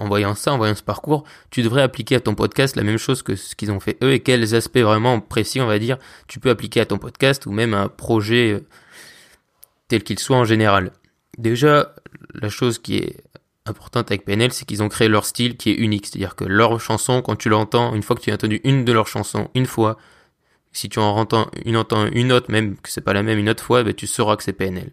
voyant 0.08 0.36
ça, 0.36 0.54
en 0.54 0.58
voyant 0.58 0.76
ce 0.76 0.84
parcours, 0.84 1.24
tu 1.52 1.62
devrais 1.62 1.82
appliquer 1.82 2.16
à 2.16 2.20
ton 2.20 2.36
podcast 2.36 2.76
la 2.76 2.84
même 2.84 2.98
chose 2.98 3.22
que 3.22 3.36
ce 3.36 3.56
qu'ils 3.56 3.72
ont 3.72 3.80
fait 3.80 3.98
eux 4.04 4.14
et 4.14 4.20
quels 4.20 4.56
aspects 4.56 4.80
vraiment 4.80 5.20
précis, 5.20 5.62
on 5.62 5.68
va 5.68 5.80
dire, 5.80 5.98
tu 6.28 6.40
peux 6.40 6.50
appliquer 6.50 6.82
à 6.82 6.86
ton 6.86 6.98
podcast 6.98 7.46
ou 7.46 7.52
même 7.52 7.74
à 7.74 7.82
un 7.82 7.88
projet 7.88 8.54
euh, 8.54 8.68
tel 9.88 10.04
qu'il 10.04 10.20
soit 10.20 10.38
en 10.38 10.46
général? 10.46 10.92
Déjà, 11.38 11.94
la 12.34 12.50
chose 12.50 12.80
qui 12.80 12.98
est 12.98 13.24
importante 13.70 14.12
avec 14.12 14.26
PNL, 14.26 14.52
c'est 14.52 14.66
qu'ils 14.66 14.84
ont 14.84 14.90
créé 14.90 15.08
leur 15.08 15.26
style 15.26 15.58
qui 15.58 15.72
est 15.72 15.76
unique. 15.76 16.08
C'est-à-dire 16.08 16.36
que 16.36 16.46
leur 16.46 16.80
chanson, 16.80 17.22
quand 17.22 17.36
tu 17.36 17.50
l'entends, 17.50 17.94
une 17.96 18.04
fois 18.04 18.16
que 18.16 18.22
tu 18.22 18.32
as 18.32 18.34
entendu 18.34 18.62
une 18.64 18.86
de 18.86 18.92
leurs 18.92 19.08
chansons, 19.08 19.50
une 19.56 19.66
fois, 19.66 19.98
si 20.72 20.90
tu 20.90 21.00
en 21.00 21.16
entends 21.16 21.50
une, 21.66 21.78
entends 21.78 22.08
une 22.08 22.32
autre, 22.32 22.52
même 22.52 22.78
que 22.78 22.90
c'est 22.90 23.02
pas 23.02 23.14
la 23.14 23.24
même 23.24 23.40
une 23.40 23.50
autre 23.50 23.64
fois, 23.64 23.84
ben, 23.84 23.94
tu 23.94 24.08
sauras 24.08 24.36
que 24.36 24.44
c'est 24.44 24.54
PNL. 24.54 24.92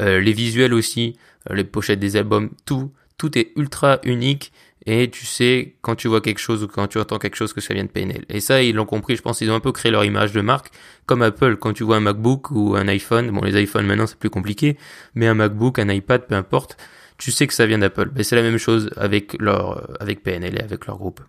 Euh, 0.00 0.20
les 0.20 0.32
visuels 0.32 0.74
aussi, 0.74 1.16
euh, 1.50 1.54
les 1.54 1.64
pochettes 1.64 2.00
des 2.00 2.16
albums, 2.16 2.50
tout, 2.66 2.92
tout 3.16 3.36
est 3.36 3.52
ultra 3.56 3.98
unique 4.04 4.52
et 4.86 5.10
tu 5.10 5.26
sais 5.26 5.74
quand 5.82 5.96
tu 5.96 6.08
vois 6.08 6.20
quelque 6.20 6.38
chose 6.38 6.62
ou 6.62 6.68
quand 6.68 6.86
tu 6.86 6.98
entends 6.98 7.18
quelque 7.18 7.36
chose 7.36 7.52
que 7.52 7.60
ça 7.60 7.74
vient 7.74 7.84
de 7.84 7.90
PNL. 7.90 8.24
Et 8.28 8.40
ça, 8.40 8.62
ils 8.62 8.74
l'ont 8.74 8.86
compris, 8.86 9.16
je 9.16 9.22
pense, 9.22 9.40
ils 9.40 9.50
ont 9.50 9.54
un 9.54 9.60
peu 9.60 9.72
créé 9.72 9.90
leur 9.90 10.04
image 10.04 10.32
de 10.32 10.40
marque, 10.40 10.70
comme 11.04 11.22
Apple, 11.22 11.56
quand 11.56 11.72
tu 11.72 11.84
vois 11.84 11.96
un 11.96 12.00
MacBook 12.00 12.50
ou 12.52 12.76
un 12.76 12.88
iPhone, 12.88 13.30
bon 13.30 13.42
les 13.42 13.60
iPhones 13.60 13.86
maintenant 13.86 14.06
c'est 14.06 14.18
plus 14.18 14.30
compliqué, 14.30 14.78
mais 15.14 15.26
un 15.26 15.34
MacBook, 15.34 15.78
un 15.78 15.88
iPad, 15.88 16.26
peu 16.26 16.36
importe, 16.36 16.76
tu 17.18 17.32
sais 17.32 17.46
que 17.46 17.54
ça 17.54 17.66
vient 17.66 17.78
d'Apple. 17.78 18.10
Mais 18.14 18.22
c'est 18.22 18.36
la 18.36 18.42
même 18.42 18.58
chose 18.58 18.90
avec 18.96 19.36
leur, 19.40 19.90
avec 20.00 20.22
PNL 20.22 20.56
et 20.56 20.62
avec 20.62 20.86
leur 20.86 20.96
groupe. 20.96 21.20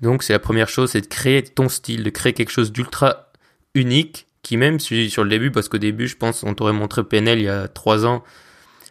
Donc 0.00 0.24
c'est 0.24 0.32
la 0.32 0.40
première 0.40 0.68
chose, 0.68 0.90
c'est 0.90 1.02
de 1.02 1.06
créer 1.06 1.42
ton 1.44 1.68
style, 1.68 2.02
de 2.02 2.10
créer 2.10 2.32
quelque 2.32 2.50
chose 2.50 2.72
d'ultra 2.72 3.30
unique, 3.74 4.26
qui 4.42 4.56
même 4.56 4.80
sur 4.80 5.22
le 5.22 5.30
début, 5.30 5.52
parce 5.52 5.68
qu'au 5.68 5.78
début, 5.78 6.08
je 6.08 6.16
pense, 6.16 6.42
on 6.42 6.54
t'aurait 6.54 6.72
montré 6.72 7.04
PNL 7.04 7.38
il 7.38 7.44
y 7.44 7.48
a 7.48 7.68
trois 7.68 8.04
ans, 8.04 8.24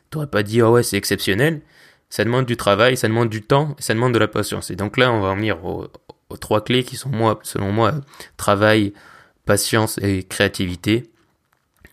t'aurais 0.10 0.28
pas 0.28 0.44
dit, 0.44 0.62
oh 0.62 0.72
ouais, 0.72 0.84
c'est 0.84 0.98
exceptionnel. 0.98 1.62
Ça 2.10 2.24
demande 2.24 2.46
du 2.46 2.58
travail, 2.58 2.98
ça 2.98 3.08
demande 3.08 3.30
du 3.30 3.42
temps, 3.42 3.76
ça 3.80 3.94
demande 3.94 4.14
de 4.14 4.20
la 4.20 4.28
patience. 4.28 4.70
Et 4.72 4.76
donc 4.76 4.98
là, 4.98 5.12
on 5.12 5.22
va 5.22 5.30
en 5.30 5.36
venir 5.36 5.64
aux, 5.66 5.88
trois 6.40 6.64
clés 6.64 6.84
qui 6.84 6.96
sont, 6.96 7.10
moi, 7.10 7.40
selon 7.44 7.72
moi, 7.72 7.94
travail, 8.38 8.94
patience 9.46 9.98
et 10.02 10.24
créativité. 10.24 11.10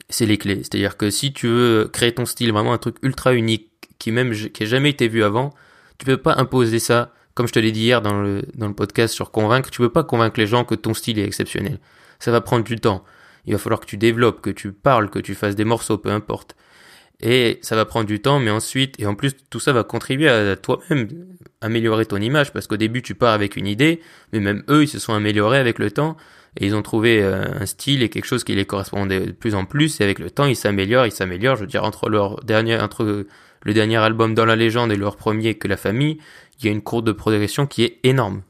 C'est 0.09 0.27
les 0.27 0.39
clés. 0.39 0.59
C'est-à-dire 0.63 0.97
que 0.97 1.11
si 1.11 1.33
tu 1.33 1.49
veux 1.49 1.91
créer 1.93 2.13
ton 2.13 2.27
style, 2.27 2.53
vraiment 2.53 2.73
un 2.73 2.79
truc 2.79 2.97
ultra 3.03 3.35
unique, 3.35 3.68
qui 3.99 4.13
même, 4.13 4.33
qui 4.33 4.63
a 4.63 4.67
jamais 4.67 4.91
été 4.91 5.09
vu 5.09 5.23
avant, 5.23 5.53
tu 5.99 6.07
peux 6.07 6.17
pas 6.17 6.35
imposer 6.37 6.79
ça, 6.79 7.13
comme 7.35 7.47
je 7.47 7.53
te 7.53 7.59
l'ai 7.59 7.73
dit 7.73 7.83
hier 7.83 8.03
dans 8.03 8.21
le, 8.21 8.43
dans 8.55 8.69
le 8.69 8.75
podcast 8.75 9.15
sur 9.15 9.31
convaincre, 9.31 9.71
tu 9.71 9.81
peux 9.81 9.89
pas 9.89 10.05
convaincre 10.05 10.39
les 10.39 10.47
gens 10.47 10.65
que 10.65 10.75
ton 10.75 10.95
style 10.95 11.19
est 11.19 11.25
exceptionnel. 11.25 11.79
Ça 12.19 12.31
va 12.31 12.41
prendre 12.41 12.65
du 12.65 12.77
temps. 12.77 13.05
Il 13.47 13.53
va 13.53 13.59
falloir 13.59 13.81
que 13.81 13.87
tu 13.87 13.97
développes, 13.97 14.41
que 14.41 14.51
tu 14.51 14.73
parles, 14.73 15.09
que 15.11 15.19
tu 15.19 15.35
fasses 15.35 15.55
des 15.55 15.65
morceaux, 15.65 15.99
peu 15.99 16.11
importe. 16.11 16.57
Et 17.21 17.59
ça 17.63 17.75
va 17.75 17.85
prendre 17.85 18.07
du 18.07 18.21
temps, 18.21 18.39
mais 18.39 18.51
ensuite, 18.51 18.95
et 19.01 19.07
en 19.07 19.15
plus, 19.15 19.33
tout 19.51 19.59
ça 19.59 19.73
va 19.73 19.83
contribuer 19.83 20.29
à 20.29 20.55
toi-même 20.57 21.09
améliorer 21.61 22.07
ton 22.07 22.19
image, 22.19 22.53
parce 22.53 22.69
qu'au 22.69 22.77
début, 22.77 23.03
tu 23.03 23.15
pars 23.15 23.33
avec 23.33 23.57
une 23.57 23.67
idée, 23.67 24.01
mais 24.33 24.39
même 24.39 24.63
eux, 24.69 24.85
ils 24.85 24.89
se 24.89 25.01
sont 25.01 25.15
améliorés 25.15 25.59
avec 25.59 25.81
le 25.81 25.91
temps, 25.91 26.17
et 26.57 26.67
ils 26.67 26.77
ont 26.77 26.83
trouvé 26.83 27.21
euh, 27.23 27.45
un 27.61 27.67
style 27.67 28.03
et 28.03 28.09
quelque 28.09 28.27
chose 28.27 28.45
qui 28.45 28.55
les 28.55 28.65
correspondait 28.65 29.21
de 29.21 29.33
plus 29.33 29.57
en 29.57 29.65
plus, 29.65 30.01
et 30.01 30.05
avec 30.05 30.21
le 30.21 30.31
temps, 30.31 30.47
ils 30.47 30.57
s'améliorent, 30.57 31.07
ils 31.07 31.13
s'améliorent, 31.13 31.57
je 31.57 31.63
veux 31.63 31.67
dire, 31.67 31.83
entre 31.83 32.09
leur 32.09 32.45
dernier, 32.45 32.79
entre 32.79 33.27
le 33.63 33.75
dernier 33.75 33.97
album 33.97 34.35
dans 34.35 34.45
la 34.45 34.57
légende 34.57 34.93
et 34.93 34.97
leur 34.97 35.17
premier 35.17 35.55
que 35.55 35.69
la 35.69 35.77
famille, 35.77 36.19
il 36.59 36.67
y 36.67 36.69
a 36.69 36.73
une 36.73 36.83
courbe 36.83 37.07
de 37.07 37.13
progression 37.13 37.67
qui 37.67 37.85
est 37.85 37.99
énorme. 38.03 38.43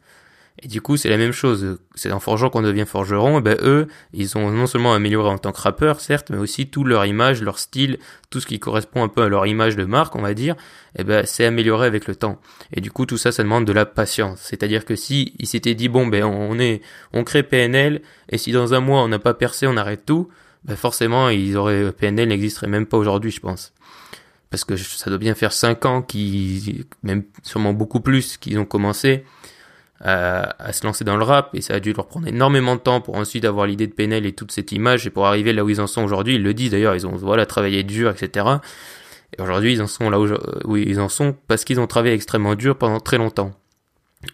Et 0.60 0.68
du 0.68 0.80
coup, 0.80 0.96
c'est 0.96 1.08
la 1.08 1.18
même 1.18 1.32
chose. 1.32 1.78
C'est 1.94 2.10
en 2.10 2.18
forgeant 2.18 2.50
qu'on 2.50 2.62
devient 2.62 2.84
forgeron. 2.86 3.40
Ben 3.40 3.56
eux, 3.62 3.86
ils 4.12 4.36
ont 4.36 4.50
non 4.50 4.66
seulement 4.66 4.92
amélioré 4.92 5.28
en 5.28 5.38
tant 5.38 5.52
que 5.52 5.60
rappeur, 5.60 6.00
certes, 6.00 6.30
mais 6.30 6.36
aussi 6.36 6.68
tout 6.68 6.82
leur 6.82 7.06
image, 7.06 7.42
leur 7.42 7.58
style, 7.58 7.98
tout 8.30 8.40
ce 8.40 8.46
qui 8.46 8.58
correspond 8.58 9.04
un 9.04 9.08
peu 9.08 9.22
à 9.22 9.28
leur 9.28 9.46
image 9.46 9.76
de 9.76 9.84
marque, 9.84 10.16
on 10.16 10.22
va 10.22 10.34
dire. 10.34 10.56
Et 10.98 11.04
ben 11.04 11.24
c'est 11.24 11.44
amélioré 11.44 11.86
avec 11.86 12.08
le 12.08 12.16
temps. 12.16 12.40
Et 12.72 12.80
du 12.80 12.90
coup, 12.90 13.06
tout 13.06 13.18
ça, 13.18 13.30
ça 13.30 13.44
demande 13.44 13.66
de 13.66 13.72
la 13.72 13.86
patience. 13.86 14.40
C'est-à-dire 14.42 14.84
que 14.84 14.96
si 14.96 15.34
ils 15.38 15.46
s'étaient 15.46 15.74
dit 15.74 15.88
bon, 15.88 16.08
ben 16.08 16.24
on 16.24 16.58
est, 16.58 16.82
on 17.12 17.22
crée 17.22 17.44
PNL, 17.44 18.02
et 18.28 18.38
si 18.38 18.50
dans 18.50 18.74
un 18.74 18.80
mois 18.80 19.02
on 19.02 19.08
n'a 19.08 19.20
pas 19.20 19.34
percé, 19.34 19.66
on 19.68 19.76
arrête 19.76 20.04
tout, 20.06 20.28
ben 20.64 20.74
forcément, 20.76 21.28
ils 21.28 21.56
auraient 21.56 21.92
PNL 21.92 22.28
n'existerait 22.28 22.66
même 22.66 22.86
pas 22.86 22.96
aujourd'hui, 22.96 23.30
je 23.30 23.40
pense 23.40 23.72
parce 24.50 24.64
que 24.64 24.76
ça 24.76 25.10
doit 25.10 25.18
bien 25.18 25.34
faire 25.34 25.52
cinq 25.52 25.84
ans 25.84 26.02
qui 26.02 26.86
même 27.02 27.24
sûrement 27.42 27.72
beaucoup 27.72 28.00
plus 28.00 28.36
qu'ils 28.38 28.58
ont 28.58 28.64
commencé 28.64 29.24
à, 30.00 30.72
se 30.72 30.86
lancer 30.86 31.04
dans 31.04 31.16
le 31.16 31.24
rap 31.24 31.50
et 31.54 31.60
ça 31.60 31.74
a 31.74 31.80
dû 31.80 31.92
leur 31.92 32.06
prendre 32.06 32.28
énormément 32.28 32.76
de 32.76 32.80
temps 32.80 33.00
pour 33.00 33.16
ensuite 33.16 33.44
avoir 33.44 33.66
l'idée 33.66 33.86
de 33.86 33.92
PNL 33.92 34.26
et 34.26 34.32
toute 34.32 34.52
cette 34.52 34.72
image 34.72 35.06
et 35.06 35.10
pour 35.10 35.26
arriver 35.26 35.52
là 35.52 35.64
où 35.64 35.68
ils 35.68 35.80
en 35.80 35.86
sont 35.86 36.02
aujourd'hui. 36.02 36.36
Ils 36.36 36.42
le 36.42 36.54
disent 36.54 36.70
d'ailleurs, 36.70 36.94
ils 36.94 37.06
ont 37.06 37.16
voilà 37.16 37.46
travaillé 37.46 37.82
dur, 37.82 38.10
etc. 38.10 38.46
Et 39.36 39.42
aujourd'hui, 39.42 39.72
ils 39.72 39.82
en 39.82 39.86
sont 39.86 40.08
là 40.08 40.18
où, 40.20 40.76
ils 40.76 41.00
en 41.00 41.08
sont 41.08 41.36
parce 41.48 41.64
qu'ils 41.64 41.80
ont 41.80 41.86
travaillé 41.86 42.14
extrêmement 42.14 42.54
dur 42.54 42.78
pendant 42.78 43.00
très 43.00 43.18
longtemps. 43.18 43.52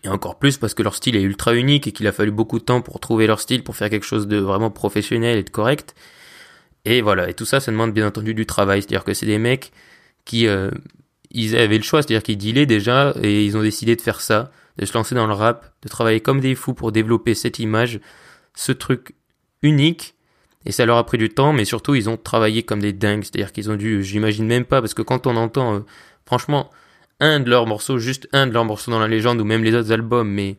Et 0.03 0.09
encore 0.09 0.39
plus 0.39 0.57
parce 0.57 0.75
que 0.75 0.83
leur 0.83 0.95
style 0.95 1.17
est 1.17 1.23
ultra 1.23 1.55
unique 1.55 1.87
et 1.87 1.93
qu'il 1.93 2.07
a 2.07 2.13
fallu 2.13 2.31
beaucoup 2.31 2.59
de 2.59 2.65
temps 2.65 2.81
pour 2.81 3.01
trouver 3.01 3.27
leur 3.27 3.41
style, 3.41 3.65
pour 3.65 3.77
faire 3.77 3.91
quelque 3.91 4.07
chose 4.07 4.27
de 4.29 4.39
vraiment 4.39 4.71
professionnel 4.71 5.39
et 5.39 5.43
de 5.43 5.51
correct. 5.51 5.95
Et 6.85 7.01
voilà, 7.01 7.29
et 7.29 7.35
tout 7.35 7.45
ça, 7.47 7.61
ça 7.61 7.73
demande 7.73 7.93
bien 7.93 8.07
entendu 8.07 8.35
du 8.35 8.47
travail. 8.47 8.83
C'est-à-dire 8.83 9.05
que 9.05 9.15
c'est 9.15 9.27
des 9.27 9.39
mecs 9.39 9.73
qui, 10.25 10.47
euh, 10.47 10.71
ils 11.31 11.57
avaient 11.57 11.79
le 11.79 11.85
choix, 11.85 12.03
c'est-à-dire 12.03 12.23
qu'ils 12.23 12.39
dealaient 12.39 12.67
déjà 12.67 13.15
et 13.23 13.45
ils 13.45 13.57
ont 13.57 13.63
décidé 13.63 13.97
de 13.97 14.01
faire 14.01 14.21
ça, 14.21 14.51
de 14.79 14.87
se 14.87 14.95
lancer 14.95 15.15
dans 15.15 15.27
le 15.27 15.35
rap, 15.35 15.73
de 15.83 15.89
travailler 15.89 16.21
comme 16.21 16.41
des 16.41 16.55
fous 16.55 16.75
pour 16.75 16.93
développer 16.93 17.35
cette 17.35 17.59
image, 17.59 18.01
ce 18.55 18.73
truc 18.73 19.15
unique. 19.63 20.15
Et 20.67 20.73
ça 20.73 20.87
leur 20.87 20.97
a 20.97 21.05
pris 21.05 21.19
du 21.19 21.29
temps, 21.29 21.53
mais 21.53 21.67
surtout 21.67 21.95
ils 21.95 22.09
ont 22.09 22.17
travaillé 22.17 22.63
comme 22.63 22.81
des 22.81 22.95
dingues, 22.95 23.23
c'est-à-dire 23.23 23.53
qu'ils 23.53 23.71
ont 23.71 23.77
dû, 23.77 24.03
j'imagine 24.03 24.47
même 24.47 24.65
pas, 24.65 24.81
parce 24.81 24.95
que 24.95 25.03
quand 25.03 25.27
on 25.27 25.37
entend, 25.37 25.75
euh, 25.75 25.81
franchement, 26.25 26.71
un 27.21 27.41
de 27.41 27.51
leurs 27.51 27.67
morceaux, 27.67 27.99
juste 27.99 28.29
un 28.33 28.47
de 28.47 28.53
leurs 28.53 28.65
morceaux 28.65 28.91
dans 28.91 28.99
la 28.99 29.09
légende 29.09 29.41
ou 29.41 29.45
même 29.45 29.63
les 29.63 29.75
autres 29.75 29.93
albums, 29.93 30.29
mais 30.29 30.57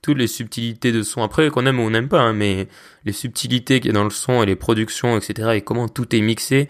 toutes 0.00 0.18
les 0.18 0.28
subtilités 0.28 0.92
de 0.92 1.02
son, 1.02 1.22
après 1.22 1.50
qu'on 1.50 1.66
aime 1.66 1.80
ou 1.80 1.82
on 1.82 1.90
n'aime 1.90 2.08
pas, 2.08 2.20
hein, 2.20 2.32
mais 2.32 2.68
les 3.04 3.12
subtilités 3.12 3.80
qu'il 3.80 3.88
y 3.88 3.90
a 3.90 3.94
dans 3.94 4.04
le 4.04 4.10
son 4.10 4.42
et 4.42 4.46
les 4.46 4.56
productions, 4.56 5.18
etc. 5.18 5.50
et 5.54 5.60
comment 5.60 5.88
tout 5.88 6.14
est 6.14 6.20
mixé, 6.20 6.68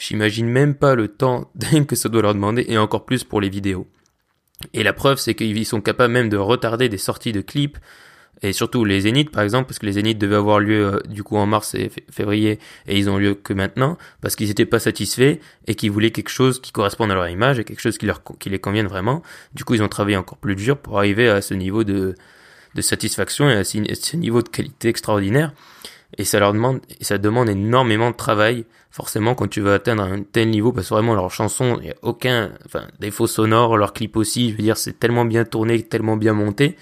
j'imagine 0.00 0.48
même 0.48 0.74
pas 0.74 0.96
le 0.96 1.06
temps 1.08 1.52
que 1.88 1.94
ça 1.94 2.08
doit 2.08 2.22
leur 2.22 2.34
demander 2.34 2.64
et 2.68 2.78
encore 2.78 3.04
plus 3.04 3.22
pour 3.22 3.40
les 3.40 3.48
vidéos. 3.48 3.86
Et 4.74 4.82
la 4.82 4.92
preuve, 4.92 5.18
c'est 5.18 5.34
qu'ils 5.34 5.64
sont 5.64 5.80
capables 5.80 6.12
même 6.12 6.28
de 6.28 6.36
retarder 6.36 6.88
des 6.88 6.98
sorties 6.98 7.32
de 7.32 7.40
clips, 7.40 7.78
et 8.42 8.52
surtout 8.52 8.84
les 8.84 9.02
zéniths 9.02 9.30
par 9.30 9.42
exemple, 9.42 9.66
parce 9.68 9.78
que 9.78 9.86
les 9.86 9.92
zéniths 9.92 10.18
devaient 10.18 10.36
avoir 10.36 10.60
lieu 10.60 10.94
euh, 10.94 11.00
du 11.08 11.22
coup 11.22 11.36
en 11.36 11.46
mars 11.46 11.74
et 11.74 11.90
février, 12.10 12.58
et 12.86 12.98
ils 12.98 13.08
ont 13.10 13.18
lieu 13.18 13.34
que 13.34 13.52
maintenant, 13.52 13.98
parce 14.22 14.36
qu'ils 14.36 14.48
n'étaient 14.48 14.66
pas 14.66 14.78
satisfaits 14.78 15.38
et 15.66 15.74
qu'ils 15.74 15.90
voulaient 15.90 16.10
quelque 16.10 16.30
chose 16.30 16.60
qui 16.60 16.72
corresponde 16.72 17.10
à 17.10 17.14
leur 17.14 17.28
image 17.28 17.58
et 17.58 17.64
quelque 17.64 17.80
chose 17.80 17.98
qui 17.98 18.06
leur 18.06 18.22
qui 18.38 18.48
les 18.48 18.58
convienne 18.58 18.86
vraiment. 18.86 19.22
Du 19.54 19.64
coup, 19.64 19.74
ils 19.74 19.82
ont 19.82 19.88
travaillé 19.88 20.16
encore 20.16 20.38
plus 20.38 20.56
dur 20.56 20.78
pour 20.78 20.98
arriver 20.98 21.28
à 21.28 21.42
ce 21.42 21.54
niveau 21.54 21.84
de 21.84 22.14
de 22.74 22.82
satisfaction 22.82 23.50
et 23.50 23.56
à 23.56 23.64
ce 23.64 24.16
niveau 24.16 24.42
de 24.42 24.48
qualité 24.48 24.88
extraordinaire. 24.88 25.52
Et 26.18 26.24
ça 26.24 26.40
leur 26.40 26.52
demande, 26.52 26.80
ça 27.00 27.18
demande 27.18 27.48
énormément 27.48 28.10
de 28.10 28.16
travail, 28.16 28.64
forcément, 28.90 29.34
quand 29.34 29.48
tu 29.48 29.60
veux 29.60 29.72
atteindre 29.72 30.02
un 30.02 30.22
tel 30.22 30.50
niveau, 30.50 30.72
parce 30.72 30.88
que 30.88 30.94
vraiment, 30.94 31.14
leurs 31.14 31.30
chansons, 31.30 31.78
il 31.80 31.84
n'y 31.84 31.90
a 31.90 31.96
aucun, 32.02 32.50
enfin, 32.66 32.86
défaut 32.98 33.26
sonore, 33.26 33.76
leur 33.76 33.92
clip 33.92 34.16
aussi, 34.16 34.50
je 34.50 34.56
veux 34.56 34.62
dire, 34.62 34.76
c'est 34.76 34.98
tellement 34.98 35.24
bien 35.24 35.44
tourné, 35.44 35.82
tellement 35.82 36.16
bien 36.16 36.32
monté, 36.32 36.76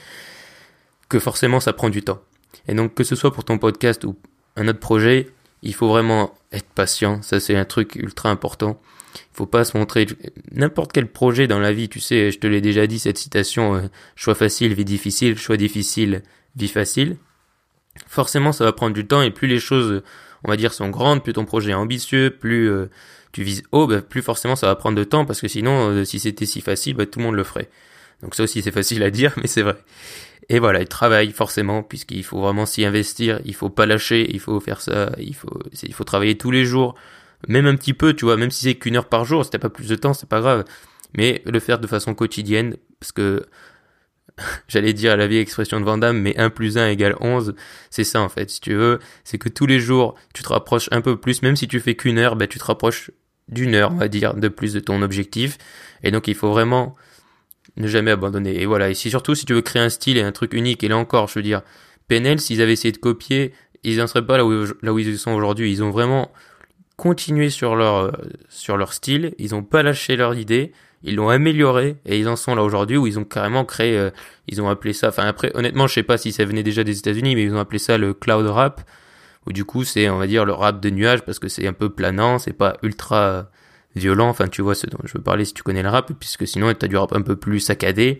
que 1.09 1.19
forcément, 1.19 1.61
ça 1.61 1.73
prend 1.73 1.91
du 1.91 2.03
temps. 2.03 2.21
Et 2.67 2.75
donc, 2.75 2.95
que 2.95 3.05
ce 3.05 3.17
soit 3.17 3.33
pour 3.33 3.45
ton 3.45 3.59
podcast 3.59 4.05
ou 4.05 4.17
un 4.57 4.67
autre 4.69 4.81
projet, 4.81 5.29
il 5.63 5.75
faut 5.75 5.89
vraiment 5.89 6.35
être 6.53 6.69
patient. 6.69 7.23
Ça, 7.23 7.41
c'est 7.41 7.57
un 7.57 7.65
truc 7.65 7.97
ultra 7.97 8.31
important. 8.31 8.81
Il 9.15 9.37
faut 9.37 9.47
pas 9.47 9.65
se 9.65 9.77
montrer 9.77 10.07
n'importe 10.53 10.93
quel 10.93 11.07
projet 11.07 11.47
dans 11.47 11.59
la 11.59 11.73
vie. 11.73 11.89
Tu 11.89 12.01
sais, 12.01 12.31
je 12.31 12.39
te 12.39 12.47
l'ai 12.47 12.61
déjà 12.61 12.87
dit 12.87 12.99
cette 12.99 13.19
citation 13.19 13.75
euh, 13.75 13.83
choix 14.17 14.35
facile, 14.35 14.75
vie 14.75 14.85
difficile, 14.85 15.37
choix 15.37 15.57
difficile, 15.57 16.23
vie 16.57 16.69
facile. 16.69 17.17
Forcément, 18.07 18.53
ça 18.53 18.65
va 18.65 18.73
prendre 18.73 18.95
du 18.95 19.07
temps 19.07 19.23
et 19.23 19.31
plus 19.31 19.49
les 19.49 19.61
choses, 19.61 20.03
on 20.45 20.51
va 20.51 20.57
dire, 20.57 20.73
sont 20.73 20.89
grandes, 20.89 21.23
plus 21.23 21.33
ton 21.33 21.45
projet 21.45 21.71
est 21.71 21.75
ambitieux, 21.75 22.31
plus 22.31 22.71
euh, 22.71 22.91
tu 23.33 23.43
vises 23.43 23.63
haut, 23.73 23.87
bah, 23.87 24.01
plus 24.01 24.23
forcément 24.23 24.57
ça 24.57 24.67
va 24.67 24.77
prendre 24.77 24.97
de 24.97 25.05
temps 25.05 25.25
parce 25.25 25.41
que 25.41 25.49
sinon, 25.49 25.91
euh, 25.91 26.05
si 26.05 26.19
c'était 26.19 26.47
si 26.47 26.61
facile, 26.61 26.97
bah, 26.97 27.07
tout 27.07 27.19
le 27.19 27.27
monde 27.27 27.35
le 27.35 27.45
ferait. 27.45 27.69
Donc 28.23 28.35
ça 28.35 28.43
aussi, 28.43 28.63
c'est 28.63 28.71
facile 28.71 29.03
à 29.03 29.11
dire, 29.11 29.35
mais 29.41 29.47
c'est 29.47 29.63
vrai. 29.63 29.77
Et 30.49 30.59
voilà, 30.59 30.81
il 30.81 30.89
travaille 30.89 31.31
forcément 31.33 31.83
puisqu'il 31.83 32.25
faut 32.25 32.41
vraiment 32.41 32.65
s'y 32.65 32.85
investir, 32.85 33.41
il 33.45 33.55
faut 33.55 33.69
pas 33.69 33.85
lâcher, 33.85 34.27
il 34.31 34.41
faut 34.41 34.59
faire 34.61 34.81
ça, 34.81 35.11
il 35.19 35.35
faut, 35.35 35.61
il 35.83 35.93
faut 35.93 36.05
travailler 36.05 36.39
tous 36.39 36.51
les 36.51 36.65
jours 36.65 36.95
même 37.47 37.67
un 37.67 37.77
petit 37.77 37.95
peu, 37.95 38.15
tu 38.15 38.25
vois, 38.25 38.37
même 38.37 38.51
si 38.51 38.65
c'est 38.65 38.75
qu'une 38.75 38.97
heure 38.97 39.09
par 39.09 39.25
jour, 39.25 39.45
si 39.45 39.51
t'as 39.51 39.59
pas 39.59 39.69
plus 39.69 39.89
de 39.89 39.95
temps, 39.95 40.15
c'est 40.15 40.29
pas 40.29 40.41
grave. 40.41 40.65
Mais 41.17 41.43
le 41.47 41.61
faire 41.61 41.79
de 41.79 41.87
façon 41.87 42.15
quotidienne, 42.15 42.77
parce 42.99 43.13
que 43.13 43.47
j'allais 44.69 44.93
dire 44.93 45.17
la 45.17 45.27
vieille 45.27 45.41
expression 45.41 45.81
de 45.81 45.85
Vandame, 45.85 46.19
mais 46.19 46.37
1 46.39 46.51
plus 46.51 46.79
1 46.79 46.89
égale 46.89 47.17
11, 47.21 47.55
c'est 47.91 48.05
ça 48.05 48.21
en 48.21 48.29
fait, 48.29 48.51
si 48.51 48.61
tu 48.61 48.75
veux, 48.75 48.99
c'est 49.25 49.39
que 49.39 49.49
tous 49.49 49.67
les 49.67 49.81
jours, 49.81 50.15
tu 50.35 50.43
te 50.43 50.49
rapproches 50.49 50.89
un 50.93 51.01
peu 51.01 51.17
plus, 51.17 51.43
même 51.43 51.57
si 51.57 51.69
tu 51.69 51.81
fais 51.81 51.95
qu'une 51.95 52.19
heure, 52.19 52.37
ben, 52.37 52.49
tu 52.49 52.59
te 52.59 52.65
rapproches 52.65 53.11
d'une 53.49 53.75
heure, 53.75 53.93
on 53.93 53.97
va 53.97 54.09
dire, 54.09 54.35
de 54.35 54.49
plus 54.49 54.73
de 54.73 54.81
ton 54.81 55.03
objectif. 55.03 55.59
Et 56.03 56.11
donc 56.11 56.29
il 56.29 56.35
faut 56.35 56.51
vraiment 56.51 56.97
ne 57.77 57.87
jamais 57.87 58.11
abandonner. 58.11 58.61
Et 58.61 58.67
voilà, 58.67 58.91
et 58.91 58.95
si 58.95 59.11
surtout 59.11 59.35
si 59.35 59.47
tu 59.47 59.55
veux 59.55 59.63
créer 59.63 59.83
un 59.83 59.89
style 59.89 60.17
et 60.17 60.23
un 60.23 60.33
truc 60.33 60.53
unique, 60.53 60.85
et 60.85 60.89
là 60.89 60.97
encore, 60.97 61.29
je 61.29 61.35
veux 61.35 61.43
dire, 61.43 61.63
PNL, 62.09 62.41
s'ils 62.41 62.63
avaient 62.63 62.73
essayé 62.73 62.93
de 62.93 62.99
copier, 62.99 63.53
ils 63.85 63.99
n'en 63.99 64.07
seraient 64.07 64.27
pas 64.27 64.37
là 64.37 64.45
où, 64.45 64.65
là 64.83 64.93
où 64.93 64.99
ils 64.99 65.19
sont 65.19 65.33
aujourd'hui. 65.33 65.71
Ils 65.71 65.83
ont 65.83 65.91
vraiment 65.91 66.33
continué 66.97 67.49
sur 67.49 67.77
leur 67.77 67.97
euh, 67.97 68.13
sur 68.49 68.77
leur 68.77 68.93
style, 68.93 69.35
ils 69.39 69.55
ont 69.55 69.63
pas 69.63 69.83
lâché 69.83 70.17
leur 70.17 70.35
idée, 70.35 70.73
ils 71.03 71.17
l'ont 71.17 71.29
amélioré 71.29 71.97
et 72.07 72.19
ils 72.19 72.29
en 72.29 72.37
sont 72.37 72.55
là 72.55 72.63
aujourd'hui 72.63 72.97
où 72.97 73.07
ils 73.07 73.19
ont 73.19 73.25
carrément 73.25 73.65
créé, 73.65 73.97
euh, 73.97 74.11
ils 74.49 74.61
ont 74.61 74.69
appelé 74.69 74.93
ça. 74.93 75.09
Enfin 75.09 75.27
après, 75.27 75.53
honnêtement, 75.55 75.87
je 75.87 75.95
sais 75.95 76.03
pas 76.03 76.19
si 76.19 76.33
ça 76.33 76.45
venait 76.45 76.63
déjà 76.63 76.85
des 76.85 76.99
États-Unis, 76.99 77.37
mais 77.37 77.45
ils 77.45 77.55
ont 77.55 77.61
appelé 77.61 77.79
ça 77.79 77.99
le 77.99 78.15
cloud 78.15 78.47
rap, 78.47 78.83
où 79.47 79.53
du 79.53 79.65
coup 79.65 79.85
c'est 79.85 80.09
on 80.09 80.19
va 80.19 80.27
dire 80.27 80.45
le 80.45 80.53
rap 80.53 80.81
de 80.81 80.91
nuages 80.91 81.23
parce 81.23 81.39
que 81.39 81.49
c'est 81.49 81.67
un 81.67 81.73
peu 81.73 81.91
planant, 81.91 82.39
c'est 82.39 82.53
pas 82.53 82.77
ultra 82.83 83.49
violent. 83.95 84.29
Enfin 84.29 84.49
tu 84.49 84.63
vois 84.63 84.75
ce 84.75 84.87
dont 84.87 84.99
je 85.05 85.13
veux 85.15 85.23
parler 85.23 85.45
si 85.45 85.55
tu 85.55 85.63
connais 85.63 85.83
le 85.83 85.89
rap, 85.89 86.13
puisque 86.19 86.47
sinon 86.47 86.73
t'as 86.75 86.89
du 86.89 86.97
rap 86.97 87.13
un 87.15 87.23
peu 87.23 87.37
plus 87.37 87.61
saccadé. 87.61 88.19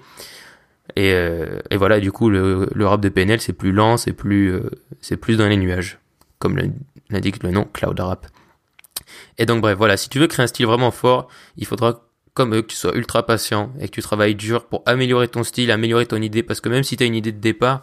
Et, 0.97 1.13
euh, 1.13 1.61
voilà, 1.73 2.01
du 2.01 2.13
coup 2.13 2.31
le, 2.31 2.69
rap 2.81 3.01
de 3.01 3.09
PNL 3.09 3.41
c'est 3.41 3.53
plus 3.53 3.73
lent, 3.73 3.97
c'est 3.97 4.13
plus 4.13 4.55
c'est 5.01 5.17
plus 5.17 5.37
dans 5.37 5.49
les 5.49 5.57
nuages, 5.57 5.99
comme 6.39 6.57
l'indique 7.11 7.43
le 7.43 7.51
nom 7.51 7.65
cloud 7.65 7.99
rap. 7.99 8.27
Et 9.39 9.47
donc 9.47 9.61
bref, 9.63 9.77
voilà, 9.77 9.97
si 9.97 10.09
tu 10.09 10.19
veux 10.19 10.27
créer 10.27 10.45
un 10.45 10.47
style 10.47 10.67
vraiment 10.67 10.91
fort, 10.91 11.29
il 11.57 11.67
faudra 11.67 12.08
comme 12.39 12.55
eux 12.55 12.63
que 12.63 12.69
tu 12.69 12.77
sois 12.77 12.95
ultra 12.95 13.27
patient 13.27 13.73
et 13.81 13.89
que 13.89 13.93
tu 13.93 14.01
travailles 14.01 14.37
dur 14.37 14.67
pour 14.67 14.85
améliorer 14.87 15.27
ton 15.27 15.43
style, 15.43 15.73
améliorer 15.73 16.07
ton 16.07 16.23
idée, 16.23 16.45
parce 16.45 16.61
que 16.61 16.69
même 16.69 16.85
si 16.85 16.97
tu 16.97 17.03
as 17.03 17.07
une 17.09 17.17
idée 17.17 17.33
de 17.33 17.41
départ, 17.41 17.83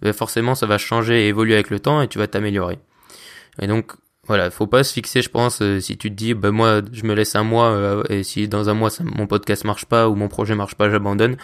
ben 0.00 0.12
forcément 0.12 0.54
ça 0.54 0.66
va 0.66 0.78
changer 0.78 1.24
et 1.24 1.28
évoluer 1.28 1.54
avec 1.54 1.70
le 1.70 1.80
temps 1.80 2.00
et 2.02 2.06
tu 2.06 2.18
vas 2.18 2.28
t'améliorer. 2.28 2.78
Et 3.60 3.66
donc 3.66 3.94
voilà, 4.28 4.48
faut 4.52 4.68
pas 4.68 4.84
se 4.84 4.92
fixer, 4.92 5.22
je 5.22 5.28
pense, 5.28 5.60
euh, 5.60 5.80
si 5.80 5.96
tu 5.96 6.10
te 6.10 6.14
dis, 6.14 6.34
ben 6.34 6.52
moi 6.52 6.82
je 6.92 7.02
me 7.02 7.14
laisse 7.14 7.34
un 7.34 7.42
mois 7.42 7.70
euh, 7.70 8.04
et 8.08 8.22
si 8.22 8.46
dans 8.46 8.68
un 8.68 8.74
mois 8.74 8.90
mon 9.00 9.26
podcast 9.26 9.64
marche 9.64 9.86
pas 9.86 10.08
ou 10.08 10.14
mon 10.14 10.28
projet 10.28 10.54
marche 10.54 10.76
pas, 10.76 10.88
j'abandonne. 10.88 11.36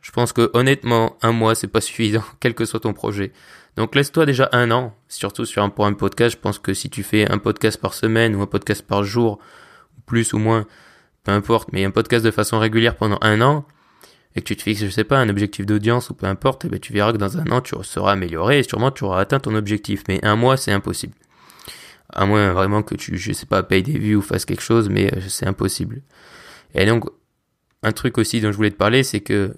Je 0.00 0.12
pense 0.12 0.32
que 0.32 0.48
honnêtement, 0.52 1.16
un 1.22 1.32
mois 1.32 1.56
c'est 1.56 1.66
pas 1.66 1.80
suffisant, 1.88 2.22
quel 2.38 2.54
que 2.54 2.64
soit 2.64 2.80
ton 2.80 2.92
projet. 2.92 3.32
Donc 3.76 3.96
laisse-toi 3.96 4.26
déjà 4.26 4.48
un 4.52 4.70
an, 4.70 4.94
surtout 5.08 5.44
sur 5.44 5.64
un, 5.64 5.70
pour 5.70 5.86
un 5.86 5.92
podcast. 5.94 6.36
Je 6.36 6.40
pense 6.40 6.60
que 6.60 6.72
si 6.72 6.88
tu 6.88 7.02
fais 7.02 7.28
un 7.28 7.38
podcast 7.38 7.80
par 7.80 7.94
semaine 7.94 8.36
ou 8.36 8.42
un 8.42 8.46
podcast 8.46 8.82
par 8.82 9.02
jour, 9.02 9.40
plus 10.06 10.32
ou 10.32 10.38
moins, 10.38 10.66
peu 11.26 11.32
importe, 11.32 11.70
mais 11.72 11.84
un 11.84 11.90
podcast 11.90 12.24
de 12.24 12.30
façon 12.30 12.60
régulière 12.60 12.94
pendant 12.94 13.18
un 13.20 13.40
an, 13.40 13.66
et 14.36 14.40
que 14.42 14.46
tu 14.46 14.54
te 14.54 14.62
fixes, 14.62 14.84
je 14.84 14.88
sais 14.88 15.02
pas, 15.02 15.18
un 15.18 15.28
objectif 15.28 15.66
d'audience 15.66 16.08
ou 16.08 16.14
peu 16.14 16.26
importe, 16.26 16.64
et 16.64 16.68
eh 16.68 16.70
ben 16.70 16.78
tu 16.78 16.92
verras 16.92 17.12
que 17.12 17.16
dans 17.16 17.36
un 17.36 17.46
an 17.50 17.60
tu 17.60 17.74
seras 17.82 18.12
amélioré 18.12 18.60
et 18.60 18.62
sûrement 18.62 18.92
tu 18.92 19.02
auras 19.02 19.20
atteint 19.20 19.40
ton 19.40 19.56
objectif. 19.56 20.04
Mais 20.06 20.24
un 20.24 20.36
mois 20.36 20.56
c'est 20.56 20.70
impossible. 20.70 21.14
À 22.12 22.26
moins 22.26 22.52
vraiment 22.52 22.82
que 22.82 22.94
tu, 22.94 23.18
je 23.18 23.32
sais 23.32 23.46
pas, 23.46 23.64
payes 23.64 23.82
des 23.82 23.98
vues 23.98 24.14
ou 24.14 24.22
fasses 24.22 24.44
quelque 24.44 24.62
chose, 24.62 24.88
mais 24.88 25.12
euh, 25.12 25.20
c'est 25.28 25.46
impossible. 25.46 26.02
Et 26.74 26.86
donc, 26.86 27.06
un 27.82 27.92
truc 27.92 28.18
aussi 28.18 28.40
dont 28.40 28.52
je 28.52 28.56
voulais 28.56 28.70
te 28.70 28.76
parler, 28.76 29.02
c'est 29.02 29.20
que 29.20 29.52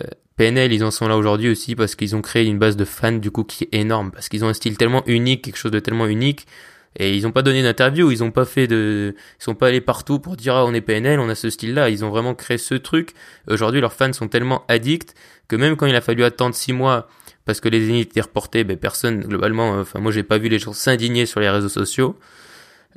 euh, 0.00 0.06
PNL, 0.36 0.70
ils 0.72 0.84
en 0.84 0.90
sont 0.90 1.08
là 1.08 1.16
aujourd'hui 1.16 1.48
aussi 1.48 1.74
parce 1.76 1.94
qu'ils 1.94 2.14
ont 2.14 2.20
créé 2.20 2.44
une 2.44 2.58
base 2.58 2.76
de 2.76 2.84
fans 2.84 3.12
du 3.12 3.30
coup 3.30 3.44
qui 3.44 3.64
est 3.64 3.74
énorme, 3.78 4.10
parce 4.10 4.28
qu'ils 4.28 4.44
ont 4.44 4.48
un 4.48 4.54
style 4.54 4.76
tellement 4.76 5.02
unique, 5.06 5.42
quelque 5.44 5.56
chose 5.56 5.72
de 5.72 5.80
tellement 5.80 6.06
unique, 6.06 6.46
et 6.96 7.14
ils 7.16 7.26
ont 7.26 7.32
pas 7.32 7.42
donné 7.42 7.62
d'interview, 7.62 8.10
ils 8.10 8.22
ont 8.22 8.30
pas 8.30 8.44
fait 8.44 8.66
de, 8.66 9.14
ils 9.40 9.42
sont 9.42 9.54
pas 9.54 9.68
allés 9.68 9.80
partout 9.80 10.18
pour 10.18 10.36
dire 10.36 10.54
ah 10.54 10.64
on 10.64 10.74
est 10.74 10.80
PNL, 10.80 11.18
on 11.18 11.28
a 11.28 11.34
ce 11.34 11.50
style-là, 11.50 11.90
ils 11.90 12.04
ont 12.04 12.10
vraiment 12.10 12.34
créé 12.34 12.58
ce 12.58 12.74
truc. 12.74 13.10
Aujourd'hui, 13.48 13.80
leurs 13.80 13.92
fans 13.92 14.12
sont 14.12 14.28
tellement 14.28 14.64
addicts 14.68 15.14
que 15.48 15.56
même 15.56 15.76
quand 15.76 15.86
il 15.86 15.96
a 15.96 16.00
fallu 16.00 16.24
attendre 16.24 16.54
six 16.54 16.72
mois 16.72 17.08
parce 17.44 17.60
que 17.60 17.68
les 17.68 17.90
élites 17.90 18.10
étaient 18.10 18.20
reportés, 18.20 18.64
ben 18.64 18.76
personne 18.76 19.20
globalement, 19.20 19.72
enfin 19.78 20.00
moi 20.00 20.12
j'ai 20.12 20.22
pas 20.22 20.38
vu 20.38 20.48
les 20.48 20.58
gens 20.58 20.72
s'indigner 20.72 21.26
sur 21.26 21.40
les 21.40 21.50
réseaux 21.50 21.68
sociaux. 21.68 22.16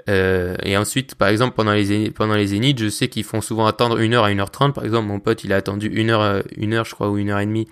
Euh, 0.10 0.56
et 0.64 0.78
ensuite, 0.78 1.16
par 1.16 1.28
exemple, 1.28 1.56
pendant 1.56 1.74
les 1.74 2.46
zéniths, 2.46 2.80
je 2.80 2.90
sais 2.90 3.08
qu'ils 3.08 3.24
font 3.24 3.42
souvent 3.42 3.66
attendre 3.66 3.98
une 3.98 4.14
heure 4.14 4.24
à 4.26 4.32
1h30. 4.32 4.74
Par 4.74 4.86
exemple, 4.86 5.08
mon 5.08 5.20
pote, 5.20 5.44
il 5.44 5.52
a 5.52 5.56
attendu 5.56 5.88
une 5.88 6.12
heure, 6.12 6.22
euh, 6.22 6.42
une 6.56 6.74
heure, 6.74 6.86
je 6.86 6.94
crois, 6.94 7.10
ou 7.10 7.18
une 7.18 7.30
heure 7.30 7.40
et 7.40 7.46
demie 7.46 7.68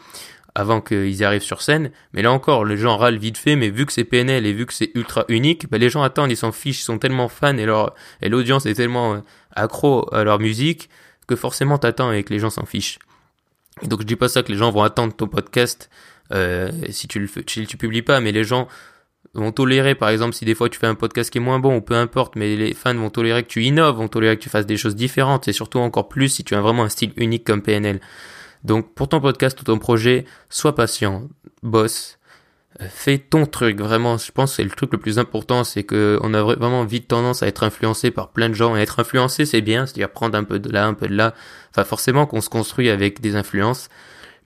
avant 0.56 0.82
qu'ils 0.82 1.24
arrivent 1.24 1.44
sur 1.44 1.62
scène. 1.62 1.92
Mais 2.14 2.22
là 2.22 2.32
encore, 2.32 2.66
les 2.66 2.78
gens 2.78 2.98
râlent 2.98 3.18
vite 3.18 3.38
fait, 3.38 3.56
mais 3.56 3.70
vu 3.70 3.86
que 3.86 3.92
c'est 3.92 4.06
PNL 4.06 4.46
et 4.46 4.54
vu 4.54 4.66
que 4.66 4.74
c'est 4.74 4.92
ultra 4.96 5.26
unique, 5.28 5.70
bah, 5.70 5.78
les 5.78 5.90
gens 5.90 6.02
attendent, 6.02 6.32
ils 6.32 6.38
s'en 6.38 6.54
fichent, 6.54 6.80
ils 6.80 6.86
sont 6.86 6.98
tellement 6.98 7.28
fans 7.28 7.58
et 7.58 7.66
leur 7.66 7.94
et 8.22 8.30
l'audience 8.30 8.66
est 8.66 8.74
tellement 8.74 9.16
euh, 9.16 9.20
accro 9.52 10.12
à 10.14 10.24
leur 10.24 10.40
musique 10.40 10.90
que 11.28 11.36
forcément 11.36 11.78
t'attends 11.78 12.12
et 12.12 12.24
que 12.24 12.34
les 12.34 12.40
gens 12.40 12.50
s'en 12.50 12.66
fichent. 12.66 13.00
Et 13.82 13.88
donc 13.88 14.02
je 14.02 14.06
dis 14.06 14.16
pas 14.16 14.30
ça 14.30 14.42
que 14.42 14.52
les 14.52 14.58
gens 14.58 14.72
vont 14.72 14.84
attendre 14.84 15.14
ton 15.14 15.28
podcast 15.28 15.90
euh, 16.34 16.72
si 16.90 17.08
tu 17.08 17.20
le 17.20 17.28
si 17.48 17.68
tu 17.68 17.78
publies 17.78 18.02
pas, 18.02 18.22
mais 18.22 18.32
les 18.32 18.46
gens 18.46 18.68
vont 19.34 19.52
tolérer, 19.52 19.96
par 19.96 20.10
exemple, 20.10 20.34
si 20.34 20.46
des 20.46 20.56
fois 20.56 20.70
tu 20.70 20.80
fais 20.80 20.88
un 20.88 20.96
podcast 20.96 21.30
qui 21.30 21.40
est 21.40 21.42
moins 21.42 21.60
bon 21.60 21.76
ou 21.76 21.82
peu 21.82 21.96
importe, 21.96 22.38
mais 22.38 22.56
les 22.56 22.74
fans 22.74 22.96
vont 22.96 23.10
tolérer 23.10 23.44
que 23.44 23.50
tu 23.50 23.64
innoves, 23.64 23.98
vont 23.98 24.08
tolérer 24.08 24.38
que 24.38 24.42
tu 24.42 24.50
fasses 24.50 24.66
des 24.66 24.78
choses 24.78 24.96
différentes 24.96 25.50
et 25.50 25.54
surtout 25.54 25.80
encore 25.80 26.08
plus 26.08 26.30
si 26.30 26.46
tu 26.46 26.56
as 26.56 26.62
vraiment 26.62 26.84
un 26.84 26.90
style 26.90 27.12
unique 27.18 27.44
comme 27.44 27.62
PNL. 27.62 28.00
Donc 28.66 28.96
pour 28.96 29.08
ton 29.08 29.22
podcast 29.22 29.62
ou 29.62 29.64
ton 29.64 29.78
projet, 29.78 30.26
sois 30.50 30.74
patient, 30.74 31.30
bosse, 31.62 32.18
euh, 32.82 32.88
fais 32.90 33.20
ton 33.20 33.46
truc. 33.46 33.80
Vraiment, 33.80 34.18
je 34.18 34.32
pense 34.32 34.52
que 34.52 34.56
c'est 34.56 34.64
le 34.64 34.72
truc 34.72 34.92
le 34.92 34.98
plus 34.98 35.20
important, 35.20 35.64
c'est 35.64 35.84
que 35.84 36.18
on 36.24 36.34
a 36.34 36.42
vraiment 36.42 36.84
vite 36.84 37.08
tendance 37.08 37.44
à 37.44 37.48
être 37.48 37.64
influencé 37.64 38.10
par 38.10 38.30
plein 38.30 38.50
de 38.50 38.56
gens. 38.56 38.76
Et 38.76 38.82
être 38.82 39.00
influencé, 39.00 39.46
c'est 39.46 39.62
bien, 39.62 39.86
c'est-à-dire 39.86 40.10
prendre 40.10 40.36
un 40.36 40.44
peu 40.44 40.58
de 40.58 40.72
là, 40.72 40.88
un 40.88 40.96
peu 40.96 41.08
de 41.08 41.16
là. 41.16 41.36
Enfin, 41.70 41.84
forcément 41.84 42.26
qu'on 42.26 42.42
se 42.42 42.50
construit 42.50 42.90
avec 42.90 43.22
des 43.22 43.36
influences, 43.36 43.90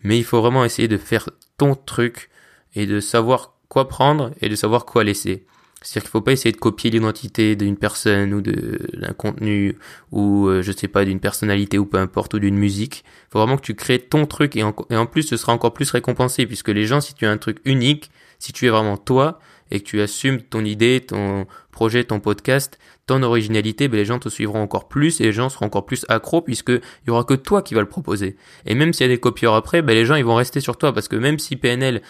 mais 0.04 0.18
il 0.18 0.26
faut 0.26 0.42
vraiment 0.42 0.66
essayer 0.66 0.90
de 0.90 0.98
faire 0.98 1.30
ton 1.58 1.76
truc 1.76 2.30
et 2.76 2.86
de 2.86 3.00
savoir 3.00 3.54
quoi 3.70 3.88
prendre 3.88 4.32
et 4.42 4.50
de 4.50 4.56
savoir 4.56 4.86
quoi 4.86 5.06
laisser. 5.06 5.46
C'est-à-dire 5.82 6.04
qu'il 6.04 6.12
faut 6.12 6.22
pas 6.22 6.34
essayer 6.34 6.52
de 6.52 6.58
copier 6.58 6.90
l'identité 6.90 7.56
d'une 7.56 7.78
personne 7.78 8.34
ou 8.34 8.42
d'un 8.42 9.14
contenu 9.18 9.78
ou 10.12 10.48
euh, 10.48 10.62
je 10.62 10.72
sais 10.74 10.90
pas 10.90 11.06
d'une 11.06 11.22
personnalité 11.22 11.78
ou 11.78 11.86
peu 11.86 11.98
importe 11.98 12.34
ou 12.34 12.40
d'une 12.40 12.58
musique. 12.58 13.06
Il 13.06 13.32
faut 13.32 13.40
vraiment 13.40 13.56
que 13.56 13.62
tu 13.62 13.76
crées 13.76 14.00
ton 14.00 14.26
truc 14.26 14.58
et 14.58 14.64
en, 14.64 14.76
et 14.90 14.98
en 14.98 15.06
plus 15.06 15.24
ce 15.24 15.38
sera 15.38 15.54
encore 15.54 15.74
plus 15.74 15.90
récompensé 15.92 16.46
puisque 16.46 16.70
les 16.70 16.86
gens 16.86 17.00
si 17.00 17.14
tu 17.14 17.26
as 17.26 17.32
un 17.32 17.38
truc 17.38 17.60
unique, 17.64 18.12
si 18.40 18.52
tu 18.52 18.66
es 18.66 18.70
vraiment 18.70 18.98
toi 18.98 19.40
et 19.72 19.80
que 19.80 19.86
tu 19.86 20.02
assumes 20.02 20.42
ton 20.42 20.66
idée, 20.66 21.02
ton 21.02 21.46
projet, 21.72 22.04
ton 22.04 22.20
podcast, 22.20 22.78
ton 23.06 23.24
originalité, 23.24 23.88
ben 23.88 23.98
les 23.98 24.06
gens 24.06 24.20
te 24.20 24.28
suivront 24.28 24.62
encore 24.62 24.90
plus 24.90 25.22
et 25.22 25.24
les 25.24 25.32
gens 25.32 25.48
seront 25.48 25.68
encore 25.68 25.86
plus 25.86 26.06
accros 26.10 26.42
puisque 26.42 26.70
il 26.70 27.08
y 27.08 27.10
aura 27.10 27.24
que 27.24 27.36
toi 27.36 27.62
qui 27.62 27.74
va 27.74 27.82
le 27.82 27.88
proposer. 27.88 28.36
Et 28.66 28.76
même 28.76 28.92
s'il 28.92 29.06
y 29.06 29.10
a 29.10 29.14
des 29.14 29.20
copieurs 29.20 29.54
après, 29.54 29.82
ben 29.82 29.94
les 29.94 30.06
gens 30.06 30.16
ils 30.16 30.26
vont 30.26 30.36
rester 30.36 30.60
sur 30.60 30.78
toi 30.78 30.94
parce 30.94 31.08
que 31.08 31.16
même 31.16 31.40
si 31.40 31.56
PNL 31.56 32.02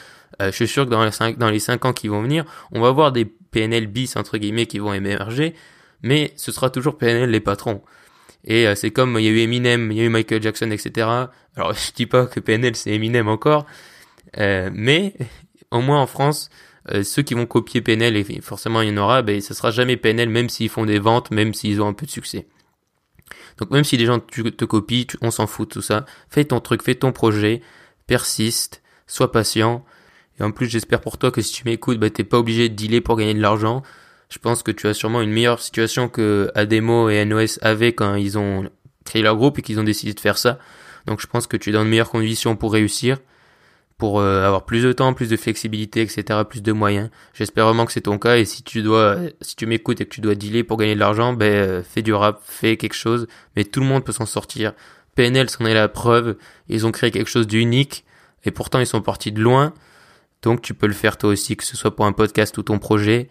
euh, 0.41 0.47
je 0.47 0.55
suis 0.55 0.67
sûr 0.67 0.85
que 0.85 0.89
dans 0.89 1.03
les 1.03 1.11
5 1.11 1.37
dans 1.37 1.49
les 1.49 1.59
cinq 1.59 1.85
ans 1.85 1.93
qui 1.93 2.07
vont 2.07 2.21
venir, 2.21 2.45
on 2.71 2.81
va 2.81 2.91
voir 2.91 3.11
des 3.11 3.31
PNL 3.51 3.87
bis 3.87 4.15
entre 4.15 4.37
guillemets 4.37 4.65
qui 4.65 4.79
vont 4.79 4.93
émerger, 4.93 5.53
mais 6.01 6.33
ce 6.35 6.51
sera 6.51 6.69
toujours 6.69 6.97
PNL 6.97 7.29
les 7.29 7.39
patrons. 7.39 7.81
Et 8.45 8.67
euh, 8.67 8.75
c'est 8.75 8.91
comme 8.91 9.17
il 9.19 9.25
y 9.25 9.27
a 9.27 9.31
eu 9.31 9.39
Eminem, 9.39 9.91
il 9.91 9.97
y 9.97 10.01
a 10.01 10.05
eu 10.05 10.09
Michael 10.09 10.41
Jackson, 10.41 10.71
etc. 10.71 11.07
Alors 11.55 11.73
je 11.73 11.91
dis 11.93 12.05
pas 12.05 12.25
que 12.25 12.39
PNL 12.39 12.75
c'est 12.75 12.91
Eminem 12.91 13.27
encore, 13.27 13.65
euh, 14.37 14.69
mais 14.73 15.13
au 15.71 15.81
moins 15.81 16.01
en 16.01 16.07
France, 16.07 16.49
euh, 16.91 17.03
ceux 17.03 17.21
qui 17.21 17.33
vont 17.33 17.45
copier 17.45 17.81
PNL, 17.81 18.15
et 18.15 18.41
forcément 18.41 18.81
il 18.81 18.89
y 18.89 18.91
en 18.91 18.97
aura, 18.97 19.21
ben 19.21 19.41
ça 19.41 19.53
sera 19.53 19.71
jamais 19.71 19.97
PNL 19.97 20.29
même 20.29 20.49
s'ils 20.49 20.69
font 20.69 20.85
des 20.85 20.99
ventes, 20.99 21.31
même 21.31 21.53
s'ils 21.53 21.81
ont 21.81 21.87
un 21.87 21.93
peu 21.93 22.05
de 22.05 22.11
succès. 22.11 22.47
Donc 23.57 23.71
même 23.71 23.83
si 23.83 23.97
les 23.97 24.05
gens 24.05 24.19
te 24.19 24.65
copient, 24.65 25.05
on 25.21 25.31
s'en 25.31 25.45
fout 25.45 25.67
de 25.67 25.73
tout 25.73 25.81
ça. 25.81 26.05
Fais 26.29 26.45
ton 26.45 26.61
truc, 26.61 26.81
fais 26.81 26.95
ton 26.95 27.11
projet, 27.11 27.61
persiste, 28.07 28.81
sois 29.05 29.31
patient, 29.31 29.85
et 30.39 30.43
en 30.43 30.51
plus, 30.51 30.67
j'espère 30.67 31.01
pour 31.01 31.17
toi 31.17 31.31
que 31.31 31.41
si 31.41 31.53
tu 31.53 31.63
m'écoutes, 31.65 31.99
bah, 31.99 32.09
t'es 32.09 32.23
pas 32.23 32.37
obligé 32.37 32.69
de 32.69 32.75
dealer 32.75 33.01
pour 33.01 33.17
gagner 33.17 33.33
de 33.33 33.41
l'argent. 33.41 33.83
Je 34.29 34.37
pense 34.37 34.63
que 34.63 34.71
tu 34.71 34.87
as 34.87 34.93
sûrement 34.93 35.21
une 35.21 35.31
meilleure 35.31 35.59
situation 35.59 36.07
que 36.07 36.51
Ademo 36.55 37.09
et 37.09 37.25
NOS 37.25 37.59
avaient 37.61 37.93
quand 37.93 38.15
ils 38.15 38.37
ont 38.37 38.69
créé 39.03 39.21
leur 39.21 39.35
groupe 39.35 39.59
et 39.59 39.61
qu'ils 39.61 39.79
ont 39.79 39.83
décidé 39.83 40.13
de 40.13 40.19
faire 40.19 40.37
ça. 40.37 40.59
Donc 41.07 41.19
je 41.19 41.27
pense 41.27 41.47
que 41.47 41.57
tu 41.57 41.71
es 41.71 41.73
dans 41.73 41.83
de 41.83 41.89
meilleures 41.89 42.11
conditions 42.11 42.55
pour 42.55 42.71
réussir, 42.71 43.17
pour 43.97 44.19
euh, 44.19 44.45
avoir 44.45 44.65
plus 44.65 44.83
de 44.83 44.93
temps, 44.93 45.13
plus 45.13 45.29
de 45.29 45.35
flexibilité, 45.35 46.01
etc., 46.01 46.41
plus 46.47 46.61
de 46.61 46.71
moyens. 46.71 47.09
J'espère 47.33 47.65
vraiment 47.65 47.85
que 47.85 47.91
c'est 47.91 48.01
ton 48.01 48.19
cas 48.19 48.37
et 48.37 48.45
si 48.45 48.61
tu 48.61 48.83
dois, 48.83 49.17
si 49.41 49.55
tu 49.55 49.65
m'écoutes 49.65 49.99
et 49.99 50.05
que 50.05 50.11
tu 50.11 50.21
dois 50.21 50.35
dealer 50.35 50.63
pour 50.63 50.77
gagner 50.77 50.93
de 50.93 50.99
l'argent, 50.99 51.33
ben 51.33 51.51
euh, 51.51 51.83
fais 51.83 52.03
du 52.03 52.13
rap, 52.13 52.41
fais 52.45 52.77
quelque 52.77 52.93
chose. 52.93 53.27
Mais 53.55 53.63
tout 53.63 53.79
le 53.79 53.87
monde 53.87 54.05
peut 54.05 54.11
s'en 54.11 54.27
sortir. 54.27 54.73
PNL 55.15 55.49
c'en 55.49 55.65
est 55.65 55.73
la 55.73 55.87
preuve. 55.87 56.37
Ils 56.69 56.85
ont 56.85 56.91
créé 56.91 57.09
quelque 57.09 57.29
chose 57.29 57.47
d'unique 57.47 58.05
et 58.45 58.51
pourtant 58.51 58.79
ils 58.79 58.87
sont 58.87 59.01
partis 59.01 59.31
de 59.31 59.41
loin. 59.41 59.73
Donc 60.41 60.61
tu 60.61 60.73
peux 60.73 60.87
le 60.87 60.93
faire 60.93 61.17
toi 61.17 61.29
aussi, 61.31 61.55
que 61.55 61.63
ce 61.63 61.75
soit 61.75 61.95
pour 61.95 62.05
un 62.05 62.13
podcast 62.13 62.57
ou 62.57 62.63
ton 62.63 62.79
projet. 62.79 63.29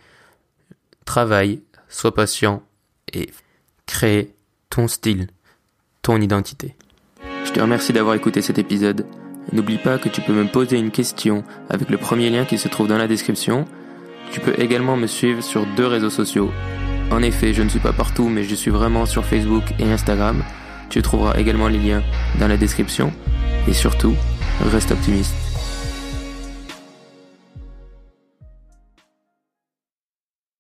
Travaille, 1.04 1.62
sois 1.88 2.14
patient 2.14 2.62
et 3.12 3.30
crée 3.86 4.34
ton 4.70 4.88
style, 4.88 5.28
ton 6.02 6.20
identité. 6.20 6.76
Je 7.44 7.52
te 7.52 7.60
remercie 7.60 7.92
d'avoir 7.92 8.14
écouté 8.14 8.42
cet 8.42 8.58
épisode. 8.58 9.06
N'oublie 9.52 9.78
pas 9.78 9.96
que 9.96 10.10
tu 10.10 10.20
peux 10.20 10.34
me 10.34 10.46
poser 10.46 10.78
une 10.78 10.90
question 10.90 11.42
avec 11.70 11.88
le 11.88 11.96
premier 11.96 12.28
lien 12.28 12.44
qui 12.44 12.58
se 12.58 12.68
trouve 12.68 12.88
dans 12.88 12.98
la 12.98 13.08
description. 13.08 13.64
Tu 14.30 14.40
peux 14.40 14.60
également 14.60 14.98
me 14.98 15.06
suivre 15.06 15.42
sur 15.42 15.64
deux 15.74 15.86
réseaux 15.86 16.10
sociaux. 16.10 16.52
En 17.10 17.22
effet, 17.22 17.54
je 17.54 17.62
ne 17.62 17.70
suis 17.70 17.78
pas 17.78 17.94
partout, 17.94 18.28
mais 18.28 18.44
je 18.44 18.54
suis 18.54 18.70
vraiment 18.70 19.06
sur 19.06 19.24
Facebook 19.24 19.64
et 19.78 19.90
Instagram. 19.90 20.44
Tu 20.90 21.00
trouveras 21.00 21.38
également 21.38 21.68
les 21.68 21.78
liens 21.78 22.02
dans 22.38 22.48
la 22.48 22.58
description. 22.58 23.10
Et 23.66 23.72
surtout, 23.72 24.14
reste 24.70 24.90
optimiste. 24.90 25.47